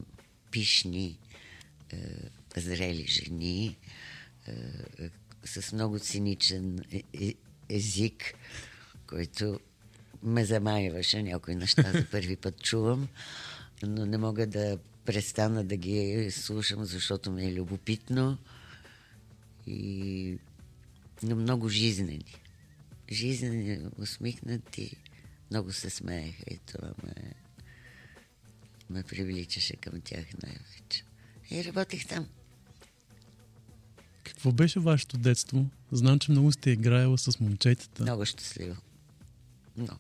пишни, 0.51 1.19
е, 1.91 1.98
зрели 2.57 3.07
жени, 3.07 3.77
е, 4.48 5.10
с 5.47 5.73
много 5.73 5.99
циничен 5.99 6.79
е, 6.91 7.03
е, 7.13 7.33
език, 7.69 8.33
който 9.07 9.59
ме 10.23 10.45
замайваше 10.45 11.23
някои 11.23 11.55
неща 11.55 11.91
за 11.91 12.05
първи 12.11 12.35
път 12.35 12.63
чувам, 12.63 13.07
но 13.83 14.05
не 14.05 14.17
мога 14.17 14.47
да 14.47 14.77
престана 15.05 15.63
да 15.63 15.77
ги 15.77 16.31
слушам, 16.31 16.85
защото 16.85 17.31
ми 17.31 17.45
е 17.45 17.53
любопитно 17.53 18.37
и 19.67 20.37
но 21.23 21.35
много 21.35 21.69
жизнени. 21.69 22.35
Жизнени, 23.11 23.79
усмихнати, 23.97 24.97
много 25.51 25.73
се 25.73 25.89
смееха 25.89 26.43
и 26.51 26.57
това 26.57 26.93
ме, 27.03 27.33
ме 28.89 29.03
привличаше 29.03 29.75
към 29.75 30.01
тях 30.01 30.25
най-вече. 30.43 31.03
И 31.51 31.63
работих 31.63 32.07
там. 32.07 32.27
Какво 34.27 34.51
беше 34.51 34.79
вашето 34.79 35.17
детство? 35.17 35.65
Знам, 35.91 36.19
че 36.19 36.31
много 36.31 36.51
сте 36.51 36.72
играела 36.72 37.17
с 37.17 37.39
момчетата. 37.39 38.03
Много 38.03 38.25
щастливо. 38.25 38.75
Но. 39.77 39.98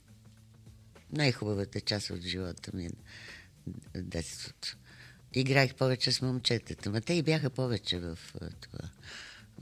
Най-хубавата 1.11 1.81
част 1.81 2.09
от 2.09 2.21
живота 2.21 2.71
ми 2.73 2.89
е 3.93 4.01
детството. 4.01 4.77
Играх 5.33 5.75
повече 5.75 6.11
с 6.11 6.21
момчетата, 6.21 6.91
но 6.91 7.01
те 7.01 7.13
и 7.13 7.23
бяха 7.23 7.49
повече 7.49 7.99
в, 7.99 8.19
това, 8.61 8.89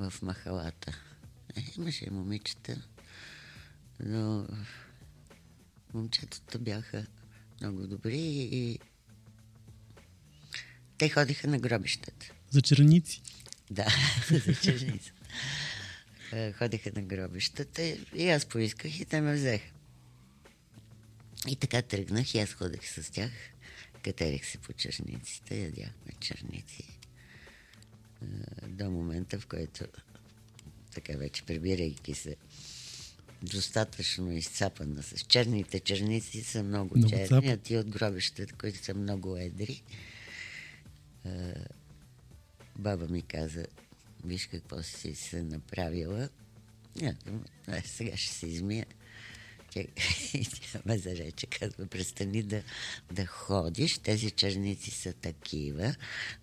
в 0.10 0.22
махалата. 0.22 0.98
Е, 1.55 1.63
имаше 1.77 2.05
и 2.05 2.10
момичета, 2.10 2.81
но 4.00 4.48
момчетата 5.93 6.60
бяха 6.60 7.05
много 7.62 7.88
добри 7.88 8.22
и 8.51 8.79
те 10.98 11.10
ходиха 11.10 11.48
на 11.48 11.60
гробищата. 11.60 12.31
За 12.50 12.62
черници. 12.62 13.22
Да, 13.72 13.88
за 14.29 14.55
черница. 14.55 15.12
Ходиха 16.57 16.91
на 16.95 17.01
гробищата 17.01 17.98
и 18.15 18.29
аз 18.29 18.45
поисках 18.45 19.00
и 19.00 19.05
те 19.05 19.22
ме 19.22 19.34
взеха. 19.34 19.72
И 21.48 21.55
така 21.55 21.81
тръгнах 21.81 22.36
и 22.36 22.39
аз 22.39 22.53
ходех 22.53 22.89
с 22.89 23.12
тях. 23.12 23.31
Катерих 24.03 24.45
се 24.45 24.57
по 24.57 24.74
черниците, 24.74 25.60
ядяхме 25.60 26.13
черници. 26.19 27.00
До 28.67 28.91
момента, 28.91 29.39
в 29.39 29.48
който 29.48 29.86
така 30.93 31.17
вече 31.17 31.43
прибирайки 31.43 32.13
се 32.13 32.36
достатъчно 33.41 34.31
изцапана 34.31 35.03
с 35.03 35.19
черните 35.19 35.79
черници 35.79 36.43
са 36.43 36.63
много, 36.63 36.98
много 36.98 37.10
черни, 37.10 37.50
а 37.50 37.57
ти 37.57 37.77
от 37.77 37.89
гробищата, 37.89 38.53
които 38.53 38.86
са 38.86 38.93
много 38.93 39.38
едри. 39.38 39.84
Баба 42.75 43.08
ми 43.08 43.22
каза, 43.22 43.65
виж 44.25 44.48
какво 44.48 44.84
си 44.84 45.15
се 45.15 45.44
направила. 45.44 46.29
Не, 47.01 47.15
сега 47.86 48.17
ще 48.17 48.34
се 48.34 48.48
измия. 48.48 48.86
Тя, 49.70 49.84
тя 50.72 50.82
ме 50.86 50.98
зарече, 50.98 51.48
казва, 51.48 51.86
престани 51.86 52.44
да, 52.44 52.62
да 53.12 53.25
ходиш. 53.25 53.98
Тези 53.98 54.32
черници 54.32 54.91
са 54.91 55.13
такива, 55.13 55.96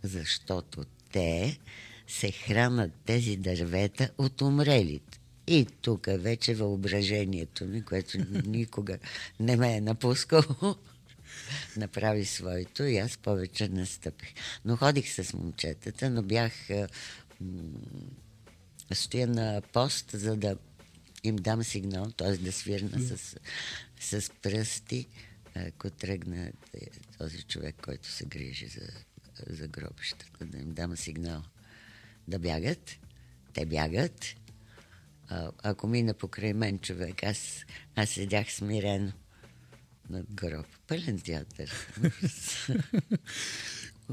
защото 0.03 0.85
те 1.13 1.59
се 2.07 2.33
хранат 2.33 2.93
тези 3.07 3.37
дървета 3.37 4.11
от 4.19 4.41
умрелите. 4.41 5.19
И 5.47 5.67
тук 5.83 6.07
вече 6.07 6.55
въображението 6.55 7.65
ми, 7.65 7.83
което 7.83 8.19
никога 8.47 8.99
не 9.41 9.57
ме 9.57 9.77
е 9.77 9.81
напускало, 9.81 10.77
направи 11.77 12.25
своето 12.25 12.83
и 12.83 12.99
аз 12.99 13.19
повече 13.19 13.69
не 13.69 13.87
стъпих. 13.87 14.35
Но 14.65 14.77
ходих 14.77 15.13
с 15.15 15.33
момчетата, 15.33 16.11
но 16.11 16.23
бях 16.23 16.53
стоя 18.93 19.27
на 19.27 19.63
пост, 19.73 20.11
за 20.13 20.37
да 20.37 20.57
им 21.25 21.37
дам 21.37 21.65
сигнал, 21.65 22.11
т.е. 22.11 22.37
да 22.37 22.53
свирна 22.53 23.01
с, 23.01 23.37
с 24.01 24.31
пръсти, 24.43 25.09
ако 25.55 25.91
тръгна 25.91 26.53
този 27.19 27.43
човек, 27.43 27.77
който 27.83 28.09
се 28.09 28.25
грижи 28.25 28.67
за, 28.67 28.89
за 29.47 29.69
гробищата, 29.69 30.45
да 30.45 30.59
им 30.59 30.73
дам 30.73 30.97
сигнал 30.97 31.43
да 32.29 32.39
бягат. 32.39 32.91
Те 33.53 33.67
бягат. 33.67 34.25
А, 35.29 35.53
ако 35.63 35.87
мина 35.87 36.15
покрай 36.15 36.53
мен 36.53 36.79
човек, 36.79 37.25
аз, 37.25 37.65
аз 37.97 38.11
седях 38.11 38.53
смирено 38.53 39.13
на 40.11 40.23
гроб. 40.23 40.67
Пълен 40.89 41.21
театър. 41.21 41.73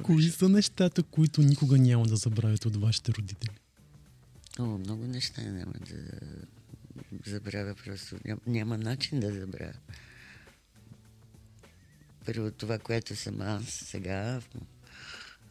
Кои 0.03 0.29
са 0.29 0.49
нещата, 0.49 1.03
които 1.03 1.41
никога 1.41 1.77
няма 1.77 2.05
да 2.05 2.15
забравят 2.15 2.65
от 2.65 2.75
вашите 2.75 3.11
родители? 3.11 3.55
О, 4.59 4.63
много 4.63 5.07
неща 5.07 5.41
няма 5.41 5.73
да 5.73 6.19
забравя 7.25 7.75
просто. 7.85 8.17
Ням, 8.25 8.39
няма 8.47 8.77
начин 8.77 9.19
да 9.19 9.33
забравя. 9.33 9.73
Първо 12.25 12.51
това, 12.51 12.79
което 12.79 13.15
съм 13.15 13.41
аз 13.41 13.65
сега, 13.65 14.41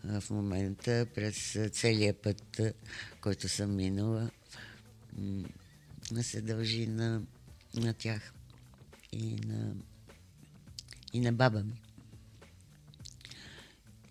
в, 0.05 0.21
в 0.21 0.31
момента, 0.31 1.07
през 1.15 1.59
целия 1.73 2.15
път, 2.15 2.61
който 3.21 3.49
съм 3.49 3.77
минала, 3.77 4.31
се 6.23 6.41
дължи 6.41 6.87
на, 6.87 7.23
на 7.75 7.95
тях 7.95 8.33
и 9.13 9.37
на, 9.47 9.75
и 11.13 11.21
на 11.21 11.33
баба 11.33 11.63
ми. 11.63 11.83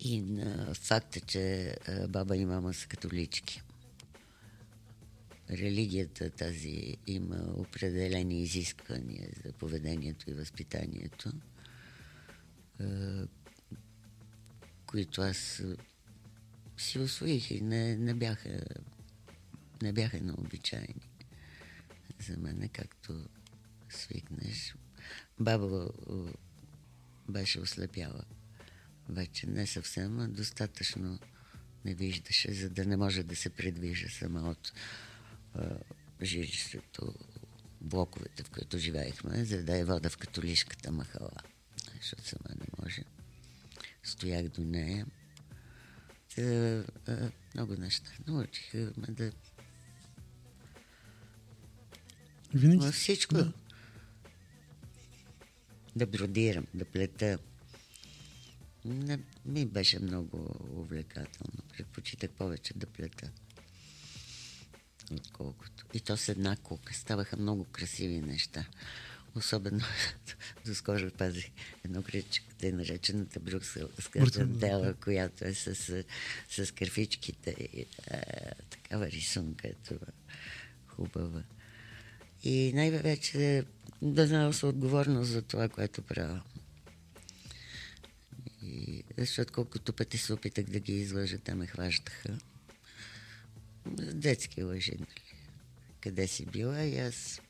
И 0.00 0.20
на 0.20 0.74
факта, 0.74 1.20
че 1.20 1.74
баба 2.08 2.36
и 2.36 2.44
мама 2.44 2.74
са 2.74 2.88
католички 2.88 3.62
религията 5.50 6.30
тази 6.30 6.96
има 7.06 7.36
определени 7.56 8.42
изисквания 8.42 9.28
за 9.44 9.52
поведението 9.52 10.30
и 10.30 10.34
възпитанието, 10.34 11.32
които 14.86 15.20
аз 15.20 15.62
си 16.76 16.98
освоих 16.98 17.50
и 17.50 17.60
не, 17.60 17.96
не 17.96 18.14
бяха 18.14 18.60
не 19.82 19.92
бяха 19.92 20.20
необичайни 20.20 21.10
за 22.20 22.36
мен, 22.36 22.68
както 22.72 23.24
свикнеш. 23.88 24.74
Баба 25.40 25.88
беше 27.28 27.60
ослепяла. 27.60 28.24
Вече 29.08 29.46
не 29.46 29.66
съвсем, 29.66 30.20
а 30.20 30.28
достатъчно 30.28 31.18
не 31.84 31.94
виждаше, 31.94 32.54
за 32.54 32.70
да 32.70 32.84
не 32.84 32.96
може 32.96 33.22
да 33.22 33.36
се 33.36 33.50
предвижа 33.50 34.08
сама 34.08 34.50
от 34.50 34.72
жилището, 36.22 37.14
блоковете, 37.80 38.42
в 38.42 38.50
които 38.50 38.78
живеехме, 38.78 39.44
за 39.44 39.62
да 39.62 39.76
е 39.76 39.84
вода 39.84 40.10
в 40.10 40.16
католишката 40.16 40.92
махала. 40.92 41.30
Защото 41.96 42.28
сама 42.28 42.54
не 42.60 42.66
може. 42.82 43.02
Стоях 44.02 44.48
до 44.48 44.64
нея. 44.64 45.06
Та, 46.34 46.42
а, 47.06 47.30
много 47.54 47.74
неща. 47.74 48.10
Научих 48.26 48.74
ме 48.74 49.06
да... 49.08 49.32
Винаги... 52.54 52.86
Във 52.86 52.94
всичко. 52.94 53.34
Да. 53.34 53.52
Да 55.96 56.06
бродирам, 56.06 56.66
да 56.74 56.84
плета. 56.84 57.38
Не 58.84 59.18
ми 59.44 59.66
беше 59.66 59.98
много 59.98 60.56
увлекателно. 60.76 61.62
Предпочитах 61.76 62.30
повече 62.30 62.74
да 62.74 62.86
плета 62.86 63.30
отколкото. 65.14 65.84
И 65.94 66.00
то 66.00 66.16
с 66.16 66.28
една 66.28 66.56
кука. 66.56 66.94
Ставаха 66.94 67.36
много 67.36 67.64
красиви 67.64 68.20
неща. 68.20 68.66
Особено 69.34 69.80
доскоро 70.66 71.10
пазих 71.10 71.50
едно 71.84 72.02
криче, 72.02 72.42
тъй 72.58 72.72
наречената 72.72 73.40
брюкселска 73.40 74.26
дела, 74.46 74.94
която 74.94 75.44
е 75.44 75.54
с, 75.54 75.74
с 76.48 76.74
кърфичките 76.74 77.50
и 77.50 77.86
а, 78.10 78.20
такава 78.70 79.06
рисунка 79.10 79.68
е 79.68 79.72
това 79.72 80.06
хубава. 80.86 81.42
И 82.44 82.72
най-вече 82.74 83.64
да 84.02 84.52
се 84.52 84.66
отговорност 84.66 85.30
за 85.30 85.42
това, 85.42 85.68
което 85.68 86.02
правя. 86.02 86.42
И, 88.62 89.04
защото 89.18 89.52
колкото 89.52 89.92
пъти 89.92 90.18
се 90.18 90.32
опитах 90.32 90.64
да 90.64 90.80
ги 90.80 90.92
излъжа, 90.92 91.38
те 91.38 91.54
ме 91.54 91.66
хващаха 91.66 92.38
детски 93.96 94.62
лъжи. 94.62 94.92
Нали? 94.98 95.36
Къде 96.00 96.26
си 96.26 96.46
била 96.46 96.82
и 96.82 96.98
аз 96.98 97.40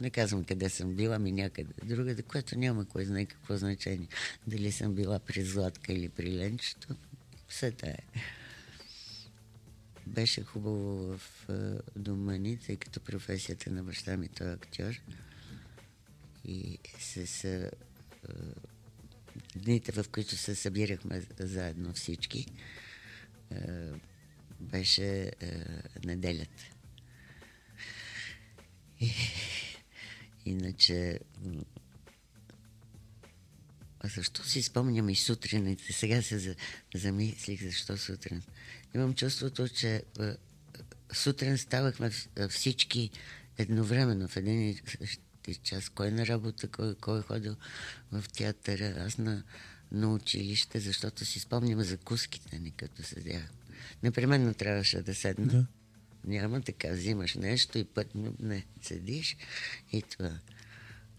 не 0.00 0.10
казвам 0.10 0.44
къде 0.44 0.68
съм 0.68 0.94
била, 0.94 1.18
ми 1.18 1.32
някъде 1.32 1.72
другаде, 1.84 2.22
което 2.22 2.58
няма 2.58 2.84
кой 2.84 3.04
знае 3.04 3.26
какво 3.26 3.56
значение. 3.56 4.08
Дали 4.46 4.72
съм 4.72 4.94
била 4.94 5.18
при 5.18 5.44
Златка 5.44 5.92
или 5.92 6.08
при 6.08 6.36
Ленчето. 6.36 6.88
Все 7.48 7.70
тая. 7.70 8.02
Беше 10.06 10.44
хубаво 10.44 11.18
в 11.18 11.46
дома 11.96 12.36
ни, 12.36 12.56
тъй 12.56 12.76
като 12.76 13.00
професията 13.00 13.70
на 13.70 13.82
баща 13.84 14.16
ми 14.16 14.28
той 14.28 14.50
е 14.50 14.52
актьор. 14.52 15.00
И 16.48 16.78
с 16.98 17.70
дните, 19.56 19.92
в 19.92 20.04
които 20.08 20.36
се 20.36 20.54
събирахме 20.54 21.22
заедно 21.38 21.92
всички, 21.92 22.46
беше 24.60 25.22
е, 25.22 25.30
неделята. 26.04 26.64
И, 29.00 29.12
иначе 30.44 31.20
а 34.00 34.08
защо 34.08 34.44
си 34.44 34.62
спомням 34.62 35.08
и 35.08 35.16
сутрините? 35.16 35.92
Сега 35.92 36.22
се 36.22 36.38
за, 36.38 36.54
замислих 36.94 37.62
защо 37.62 37.96
сутрин. 37.96 38.42
Имам 38.94 39.14
чувството, 39.14 39.68
че 39.68 40.02
а, 40.18 40.36
сутрин 41.12 41.58
ставахме 41.58 42.10
всички 42.50 43.10
едновременно 43.58 44.28
в 44.28 44.36
един 44.36 44.78
и 45.50 45.54
същи 45.54 45.70
час. 45.70 45.88
Кой 45.88 46.10
на 46.10 46.26
работа, 46.26 46.68
кой, 46.68 46.94
кой 46.94 47.18
е 47.18 47.22
ходил 47.22 47.56
в 48.12 48.24
театъра, 48.32 49.04
аз 49.06 49.18
на, 49.18 49.42
на 49.92 50.14
училище, 50.14 50.80
защото 50.80 51.24
си 51.24 51.40
спомням 51.40 51.82
закуските 51.82 52.58
ни, 52.58 52.70
като 52.70 53.02
седях. 53.02 53.50
Непременно 54.02 54.54
трябваше 54.54 55.02
да 55.02 55.14
седна. 55.14 55.46
Да. 55.46 55.66
Няма 56.24 56.60
така, 56.60 56.88
взимаш 56.92 57.34
нещо 57.34 57.78
и 57.78 57.84
път 57.84 58.14
не, 58.40 58.66
седиш 58.82 59.36
и 59.92 60.02
това. 60.02 60.38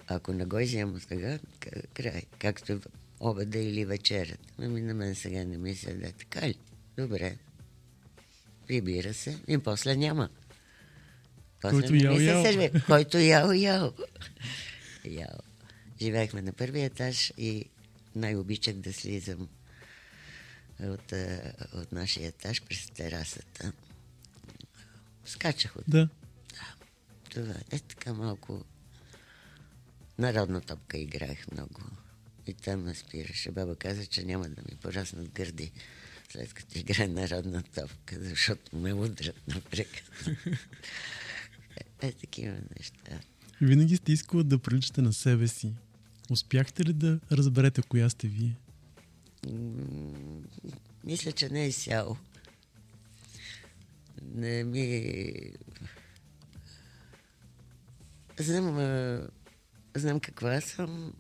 Ако 0.08 0.34
не 0.34 0.46
го 0.46 0.58
взема 0.58 1.00
сега, 1.00 1.39
край. 1.94 2.24
Както 2.39 2.82
обеда 3.20 3.60
или 3.60 3.86
вечерята. 3.86 4.54
Ами 4.58 4.82
на 4.82 4.94
мен 4.94 5.15
сега 5.15 5.46
не 5.46 5.58
ми 5.58 5.76
се 5.76 5.94
да. 5.94 6.12
Така 6.12 6.48
ли? 6.48 6.56
Добре. 6.98 7.38
Прибира 8.68 9.13
се 9.13 9.39
и 9.48 9.58
после 9.58 9.96
няма. 9.96 10.30
Който 11.62 11.95
ял, 11.95 12.17
се 12.17 12.24
ял. 12.24 12.43
серви. 12.43 12.82
Който 12.86 13.17
ял, 13.17 13.52
ял. 13.52 13.93
ял. 15.06 15.38
Живеехме 16.02 16.41
на 16.41 16.54
първия 16.54 16.86
етаж 16.86 17.34
и 17.38 17.65
най-обичах 18.15 18.76
да 18.76 18.93
слизам 18.93 19.50
от, 20.84 21.13
от 21.74 21.91
нашия 21.91 22.28
етаж 22.28 22.62
през 22.62 22.89
терасата. 22.89 23.72
Скачах 25.26 25.76
от 25.76 25.84
Да. 25.88 26.10
това. 27.30 27.54
Е 27.72 27.80
така 27.80 28.13
малко 28.13 28.65
народна 30.17 30.62
топка 30.62 30.98
играех 30.98 31.52
много. 31.52 31.82
И 32.48 32.54
там 32.54 32.84
ме 32.84 32.95
спираше. 32.95 33.52
Баба 33.52 33.76
каза, 33.76 34.06
че 34.06 34.24
няма 34.26 34.50
да 34.50 34.62
ми 34.62 34.78
пораснат 34.82 35.30
гърди 35.30 35.72
след 36.32 36.54
като 36.54 36.78
играе 36.80 37.08
народна 37.08 37.63
топка, 37.63 38.15
защото 38.19 38.76
ме 38.76 38.93
удрят 38.93 39.48
напрек. 39.48 39.88
е, 42.02 42.12
такива 42.12 42.58
неща. 42.80 43.20
Винаги 43.62 43.96
сте 43.96 44.12
искала 44.12 44.44
да 44.44 44.60
приличате 44.60 45.02
на 45.02 45.14
себе 45.14 45.48
си. 45.48 45.74
Успяхте 46.30 46.86
ли 46.86 46.94
да 46.94 47.20
разберете 47.32 47.82
коя 47.82 48.10
сте 48.10 48.28
вие? 48.28 48.56
М, 49.50 50.42
Мисля, 51.04 51.32
че 51.32 51.50
не 51.50 51.64
е 51.64 51.68
изцяло. 51.68 52.18
Не 54.22 54.64
ми... 54.64 55.34
Знам, 58.40 58.78
а, 58.78 59.28
знам 59.96 60.20
каква 60.20 60.62
съм, 60.62 61.14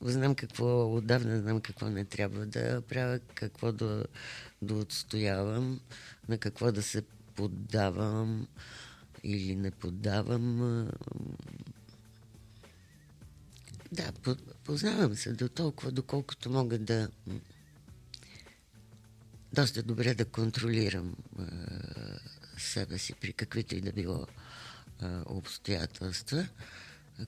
знам 0.00 0.34
какво 0.34 0.96
отдавна 0.96 1.40
знам 1.40 1.60
какво 1.60 1.90
не 1.90 2.04
трябва 2.04 2.46
да 2.46 2.82
правя, 2.88 3.18
какво 3.34 3.72
да, 3.72 4.04
да 4.62 4.74
отстоявам, 4.74 5.80
на 6.28 6.38
какво 6.38 6.72
да 6.72 6.82
се 6.82 7.02
поддавам 7.34 8.46
или 9.24 9.56
не 9.56 9.70
поддавам. 9.70 10.88
Да, 13.92 14.12
по- 14.12 14.36
познавам 14.64 15.14
се 15.14 15.32
до 15.32 15.48
толкова, 15.48 15.92
доколкото 15.92 16.50
мога 16.50 16.78
да 16.78 17.08
доста 19.52 19.82
добре 19.82 20.14
да 20.14 20.24
контролирам 20.24 21.16
себе 22.58 22.98
си 22.98 23.14
при 23.14 23.32
каквито 23.32 23.74
и 23.74 23.80
да 23.80 23.92
било 23.92 24.26
обстоятелства, 25.26 26.48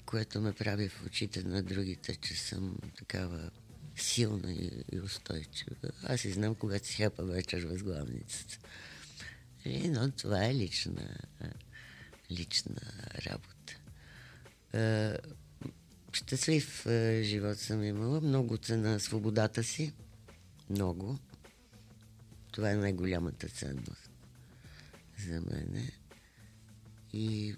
което 0.04 0.40
ме 0.40 0.52
прави 0.52 0.88
в 0.88 1.06
очите 1.06 1.42
на 1.42 1.62
другите, 1.62 2.16
че 2.16 2.34
съм 2.34 2.76
такава 2.98 3.50
силна 3.96 4.52
и, 4.52 5.00
устойчива. 5.04 5.76
Аз 6.02 6.24
и 6.24 6.32
знам, 6.32 6.54
когато 6.54 6.86
си 6.86 7.02
хапа 7.02 7.24
вечер 7.24 7.64
възглавницата. 7.64 8.58
Е, 9.64 9.88
но 9.88 10.10
това 10.10 10.44
е 10.44 10.54
лична, 10.54 11.16
лична 12.30 12.80
работа. 13.26 13.74
А, 14.72 15.16
щастлив 16.12 16.86
а, 16.86 17.22
живот 17.22 17.58
съм 17.58 17.82
имала. 17.84 18.20
Много 18.20 18.56
цена 18.56 18.98
свободата 18.98 19.64
си. 19.64 19.92
Много. 20.70 21.18
Това 22.52 22.70
е 22.70 22.76
най-голямата 22.76 23.48
ценност 23.48 24.10
за 25.18 25.40
мене. 25.40 25.90
И, 27.12 27.54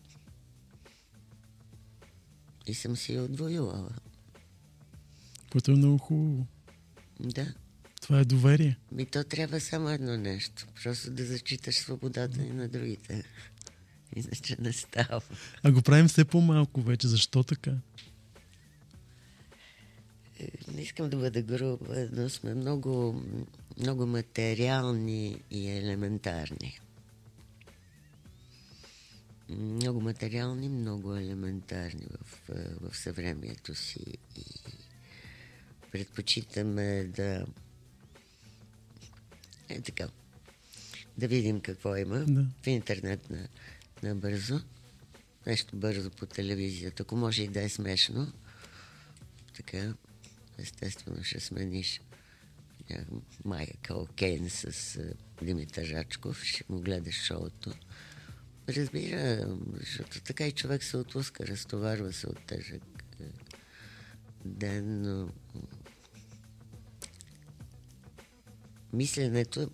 и 2.66 2.74
съм 2.74 2.96
си 2.96 3.14
я 3.14 3.22
отвоювала. 3.22 3.90
Което 5.52 5.70
е 5.70 5.74
много 5.74 5.98
хубаво. 5.98 6.46
Да. 7.20 7.54
Това 8.00 8.20
е 8.20 8.24
доверие. 8.24 8.78
Ми 8.92 9.06
то 9.06 9.24
трябва 9.24 9.60
само 9.60 9.88
едно 9.88 10.16
нещо. 10.16 10.66
Просто 10.82 11.10
да 11.10 11.24
зачиташ 11.24 11.74
свободата 11.74 12.42
и 12.42 12.50
на 12.50 12.68
другите. 12.68 13.24
Иначе 14.16 14.56
не 14.60 14.72
става. 14.72 15.20
А 15.62 15.72
го 15.72 15.82
правим 15.82 16.08
все 16.08 16.24
по-малко 16.24 16.80
вече. 16.82 17.08
Защо 17.08 17.42
така? 17.42 17.72
Е, 20.40 20.48
Не 20.74 20.82
искам 20.82 21.10
да 21.10 21.16
бъда 21.16 21.42
груба, 21.42 22.08
но 22.12 22.28
сме 22.28 22.54
много, 22.54 23.22
много 23.78 24.06
материални 24.06 25.42
и 25.50 25.68
елементарни. 25.68 26.80
Много 29.48 30.00
материални, 30.00 30.68
много 30.68 31.14
елементарни 31.16 32.06
в, 32.22 32.50
е, 32.50 32.68
в 32.80 32.96
съвремието 32.96 33.74
си. 33.74 34.04
И 34.36 34.44
предпочитаме 35.92 37.04
да. 37.04 37.46
Е 39.68 39.80
така. 39.80 40.08
Да 41.18 41.28
видим 41.28 41.60
какво 41.60 41.96
има 41.96 42.18
Да. 42.18 42.46
в 42.62 42.66
интернет 42.66 43.30
на, 43.30 43.48
на 44.02 44.14
бързо. 44.14 44.60
Нещо 45.46 45.76
бързо 45.76 46.10
по 46.10 46.26
телевизията. 46.26 47.02
Ако 47.02 47.16
може 47.16 47.42
и 47.42 47.48
да 47.48 47.62
е 47.62 47.68
смешно. 47.68 48.32
Така, 49.56 49.94
естествено 50.58 51.24
ще 51.24 51.40
смениш 51.40 52.00
ня- 52.90 53.22
Майкъл 53.44 54.06
Кейн 54.06 54.50
с 54.50 54.98
Димитър 55.42 55.88
Рачков, 55.88 56.44
ще 56.44 56.64
му 56.68 56.80
гледаш 56.80 57.14
шоуто. 57.14 57.72
Разбира, 58.68 59.46
защото 59.72 60.20
така 60.20 60.46
и 60.46 60.52
човек 60.52 60.84
се 60.84 60.96
отпуска, 60.96 61.46
разтоварва 61.46 62.12
се 62.12 62.26
от 62.26 62.46
тежък 62.46 62.82
ден, 64.44 65.02
но 65.02 65.28
мисленето 68.92 69.70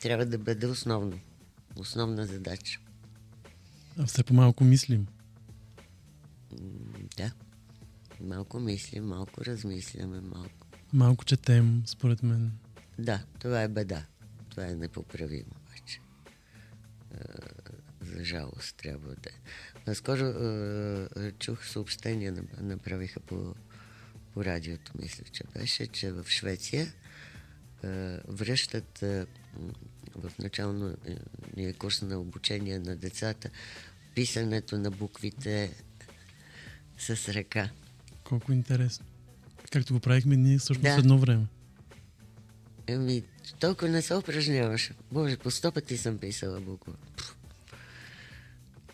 трябва 0.00 0.26
да 0.26 0.38
бъде 0.38 0.66
основно, 0.66 1.20
основна 1.76 2.26
задача. 2.26 2.80
А 3.98 4.06
все 4.06 4.24
по-малко 4.24 4.64
мислим. 4.64 5.06
Да. 7.16 7.32
Малко 8.20 8.60
мислим, 8.60 9.04
малко 9.04 9.44
размисляме, 9.44 10.20
малко. 10.20 10.66
Малко 10.92 11.24
четем, 11.24 11.82
според 11.86 12.22
мен. 12.22 12.52
Да, 12.98 13.24
това 13.38 13.62
е 13.62 13.68
беда. 13.68 14.06
Това 14.48 14.66
е 14.66 14.74
непоправимо 14.74 15.54
вече. 15.72 16.00
А, 17.14 17.18
за 18.00 18.24
жалост 18.24 18.76
трябва 18.76 19.08
да 19.08 19.30
е. 19.30 19.38
Наскоро 19.86 20.24
а, 20.24 21.32
чух 21.38 21.66
съобщение, 21.66 22.32
нап- 22.32 22.60
направиха 22.60 23.20
по, 23.20 23.54
по 24.32 24.44
радиото, 24.44 24.92
мисля, 25.02 25.24
че 25.32 25.44
беше, 25.58 25.86
че 25.86 26.12
в 26.12 26.24
Швеция 26.28 26.92
а, 27.84 28.18
връщат 28.28 29.04
в 30.14 30.32
началния 30.38 31.74
курс 31.78 32.02
на 32.02 32.18
обучение 32.18 32.78
на 32.78 32.96
децата 32.96 33.50
писането 34.14 34.78
на 34.78 34.90
буквите 34.90 35.74
с 36.98 37.28
ръка. 37.28 37.70
Колко 38.24 38.52
интересно. 38.52 39.06
Както 39.72 39.92
го 39.94 40.00
правихме 40.00 40.36
ние 40.36 40.58
всъщност 40.58 40.82
Да. 40.82 40.98
едно 40.98 41.18
време. 41.18 41.46
Еми, 42.86 43.22
толкова 43.60 43.88
не 43.88 44.02
се 44.02 44.14
упражняваш. 44.14 44.90
Боже, 45.12 45.36
по 45.36 45.50
сто 45.50 45.72
пъти 45.72 45.98
съм 45.98 46.18
писала 46.18 46.60
буква. 46.60 46.94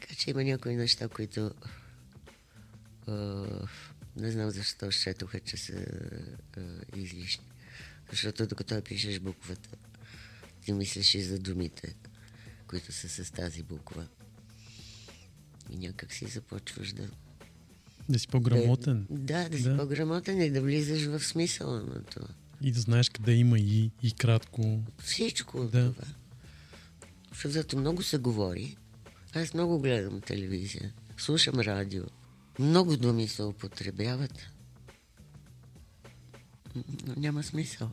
Така 0.00 0.14
че 0.14 0.30
има 0.30 0.44
някои 0.44 0.76
неща, 0.76 1.08
които 1.08 1.50
а, 3.06 3.12
не 4.16 4.30
знам 4.30 4.50
защо 4.50 4.92
счетоха, 4.92 5.40
че 5.40 5.56
са 5.56 5.86
а, 6.56 6.60
излишни. 6.96 7.44
Защото 8.10 8.46
докато 8.46 8.82
пишеш 8.82 9.20
буквата, 9.20 9.68
ти 10.64 10.72
мислиш 10.72 11.14
и 11.14 11.22
за 11.22 11.38
думите, 11.38 11.94
които 12.66 12.92
са 12.92 13.08
с 13.24 13.30
тази 13.30 13.62
буква. 13.62 14.06
И 15.70 15.76
някак 15.76 16.12
си 16.12 16.26
започваш 16.26 16.92
да... 16.92 17.08
Да 18.08 18.18
си 18.18 18.28
по-грамотен. 18.28 19.06
Да, 19.10 19.48
да 19.48 19.56
си 19.58 19.64
Да. 19.64 19.76
по-грамотен 19.76 20.40
и 20.42 20.50
да 20.50 20.60
влизаш 20.60 21.04
в 21.04 21.20
смисъла 21.26 21.82
на 21.82 22.02
това. 22.02 22.28
И 22.62 22.72
да 22.72 22.80
знаеш 22.80 23.08
къде 23.08 23.32
има 23.32 23.58
и, 23.58 23.90
и 24.02 24.12
кратко. 24.12 24.80
Всичко 24.98 25.64
Да. 25.64 25.92
това. 25.92 26.06
Защото 27.44 27.78
много 27.78 28.02
се 28.02 28.18
говори. 28.18 28.76
Аз 29.34 29.54
много 29.54 29.78
гледам 29.80 30.20
телевизия, 30.20 30.92
слушам 31.16 31.60
радио. 31.60 32.04
Много 32.58 32.96
думи 32.96 33.28
се 33.28 33.42
употребяват. 33.42 34.38
но 37.06 37.14
няма 37.16 37.42
смисъл. 37.42 37.90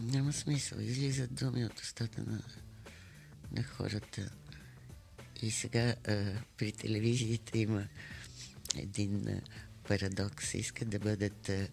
Няма 0.00 0.32
смисъл. 0.32 0.78
Излизат 0.78 1.34
думи 1.34 1.64
от 1.64 1.80
устата 1.80 2.20
на, 2.26 2.42
на 3.52 3.62
хората. 3.62 4.30
И 5.42 5.50
сега 5.50 5.94
а, 6.08 6.24
при 6.56 6.72
телевизиите 6.72 7.58
има 7.58 7.84
един 8.76 9.28
а, 9.28 9.40
парадокс. 9.88 10.54
Искат 10.54 10.88
да 10.88 10.98
бъдат 10.98 11.48
а, 11.48 11.68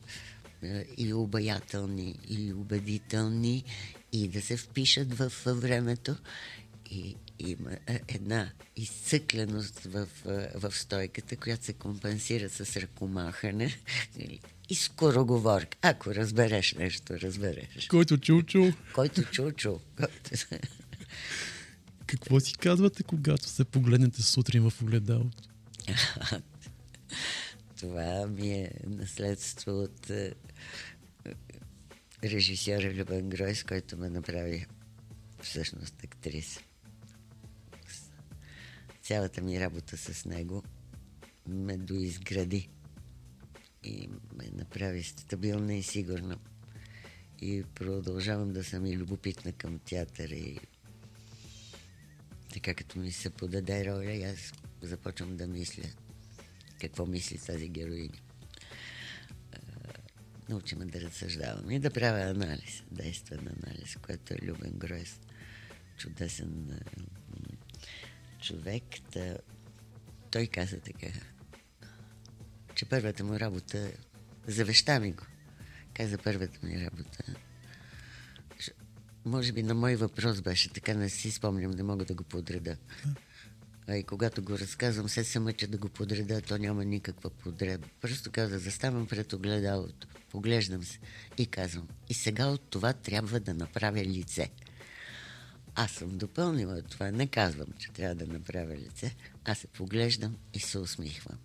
и 0.98 1.14
обаятелни, 1.14 2.20
и 2.30 2.54
убедителни, 2.54 3.64
и 4.12 4.28
да 4.28 4.42
се 4.42 4.58
впишат 4.58 5.14
в, 5.14 5.32
във 5.46 5.62
времето. 5.62 6.16
И 6.92 7.16
има 7.40 7.78
а, 7.88 8.00
една 8.08 8.52
изцъкленост 8.76 9.80
в, 9.80 10.08
в 10.56 10.72
стойката, 10.72 11.38
която 11.38 11.66
се 11.66 11.74
компенсира 11.74 12.50
с 12.50 12.78
ръкомахане 12.78 13.78
и 14.72 14.76
скороговорка. 14.76 15.78
Ако 15.82 16.16
разбереш 16.16 16.74
нещо, 16.74 17.20
разбереш. 17.20 17.88
Който 17.88 18.18
чул, 18.18 18.42
чул. 18.42 18.72
Който 18.94 19.24
чул, 19.24 19.52
чул. 19.52 19.80
Какво 22.08 22.40
си 22.40 22.54
казвате, 22.54 23.04
когато 23.04 23.50
се 23.50 23.66
погледнете 23.66 24.22
сутрин 24.22 24.70
в 24.70 24.82
огледалото? 24.82 25.50
Това 27.80 28.28
ми 28.28 28.52
е 28.52 28.72
наследство 28.88 29.72
от 29.72 30.10
е, 30.10 30.34
режисьора 32.24 32.94
Любен 32.94 33.30
Гройс, 33.30 33.64
който 33.64 33.98
ме 33.98 34.10
направи 34.10 34.66
всъщност 35.42 36.04
актриса. 36.04 36.62
Цялата 39.02 39.42
ми 39.42 39.60
работа 39.60 39.98
с 39.98 40.26
него 40.26 40.64
ме 41.48 41.78
доизгради 41.78 42.70
и 43.84 44.10
ме 44.36 44.50
направи 44.54 45.04
стабилна 45.04 45.74
и 45.74 45.84
сигурна. 45.84 46.38
И 47.42 47.64
продължавам 47.76 48.54
да 48.54 48.64
съм 48.64 48.86
и 48.86 48.98
любопитна 48.98 49.52
към 49.52 49.80
театъра 49.80 50.36
и 50.36 50.60
така 52.54 52.74
като 52.74 53.00
ми 53.00 53.12
се 53.12 53.30
подаде 53.30 53.86
роля, 53.86 54.34
аз 54.34 54.54
започвам 54.82 55.38
да 55.38 55.48
мисля 55.48 55.84
какво 56.80 57.06
мисли 57.06 57.38
тази 57.38 57.68
героиня. 57.68 58.18
Научиме 60.50 60.86
да 60.86 61.02
разсъждавам 61.02 61.72
и 61.72 61.80
да 61.80 61.92
правя 61.92 62.30
анализ, 62.30 62.84
действен 62.92 63.40
анализ, 63.40 63.96
което 63.96 64.34
е 64.34 64.46
Любен 64.46 64.72
Гройс. 64.72 65.20
Чудесен 65.98 66.80
човек. 68.42 68.84
Той 70.32 70.48
каза 70.48 70.80
така, 70.80 71.08
че 72.82 72.86
първата 72.86 73.24
му 73.24 73.40
работа, 73.40 73.92
завеща 74.48 75.00
ми 75.00 75.12
го, 75.12 75.24
каза 75.94 76.18
първата 76.18 76.66
ми 76.66 76.86
работа. 76.86 77.24
Може 79.26 79.52
би 79.52 79.64
на 79.64 79.74
мой 79.74 79.96
въпрос 79.96 80.42
беше 80.42 80.74
така, 80.74 80.94
не 80.94 81.10
си 81.10 81.32
спомням, 81.32 81.72
не 81.72 81.84
мога 81.84 82.06
да 82.06 82.14
го 82.14 82.24
подреда. 82.24 82.78
А 83.88 83.96
и 83.96 84.04
когато 84.04 84.44
го 84.44 84.60
разказвам, 84.60 85.10
се 85.10 85.24
се 85.24 85.40
мъча 85.40 85.68
да 85.68 85.78
го 85.78 85.90
подреда, 85.90 86.42
то 86.42 86.58
няма 86.58 86.86
никаква 86.86 87.30
подреда. 87.30 87.88
Просто 88.02 88.32
каза, 88.32 88.60
заставам 88.60 89.08
пред 89.08 89.34
огледалото, 89.34 90.08
поглеждам 90.30 90.84
се 90.84 91.00
и 91.38 91.46
казвам, 91.46 91.88
и 92.10 92.14
сега 92.14 92.48
от 92.48 92.62
това 92.70 92.94
трябва 92.94 93.40
да 93.40 93.54
направя 93.54 94.04
лице. 94.06 94.50
Аз 95.76 95.92
съм 95.92 96.18
допълнила 96.18 96.82
това, 96.82 97.12
не 97.12 97.28
казвам, 97.28 97.68
че 97.80 97.92
трябва 97.92 98.16
да 98.16 98.34
направя 98.34 98.76
лице. 98.76 99.16
Аз 99.46 99.58
се 99.58 99.68
поглеждам 99.68 100.38
и 100.54 100.60
се 100.60 100.78
усмихвам. 100.78 101.38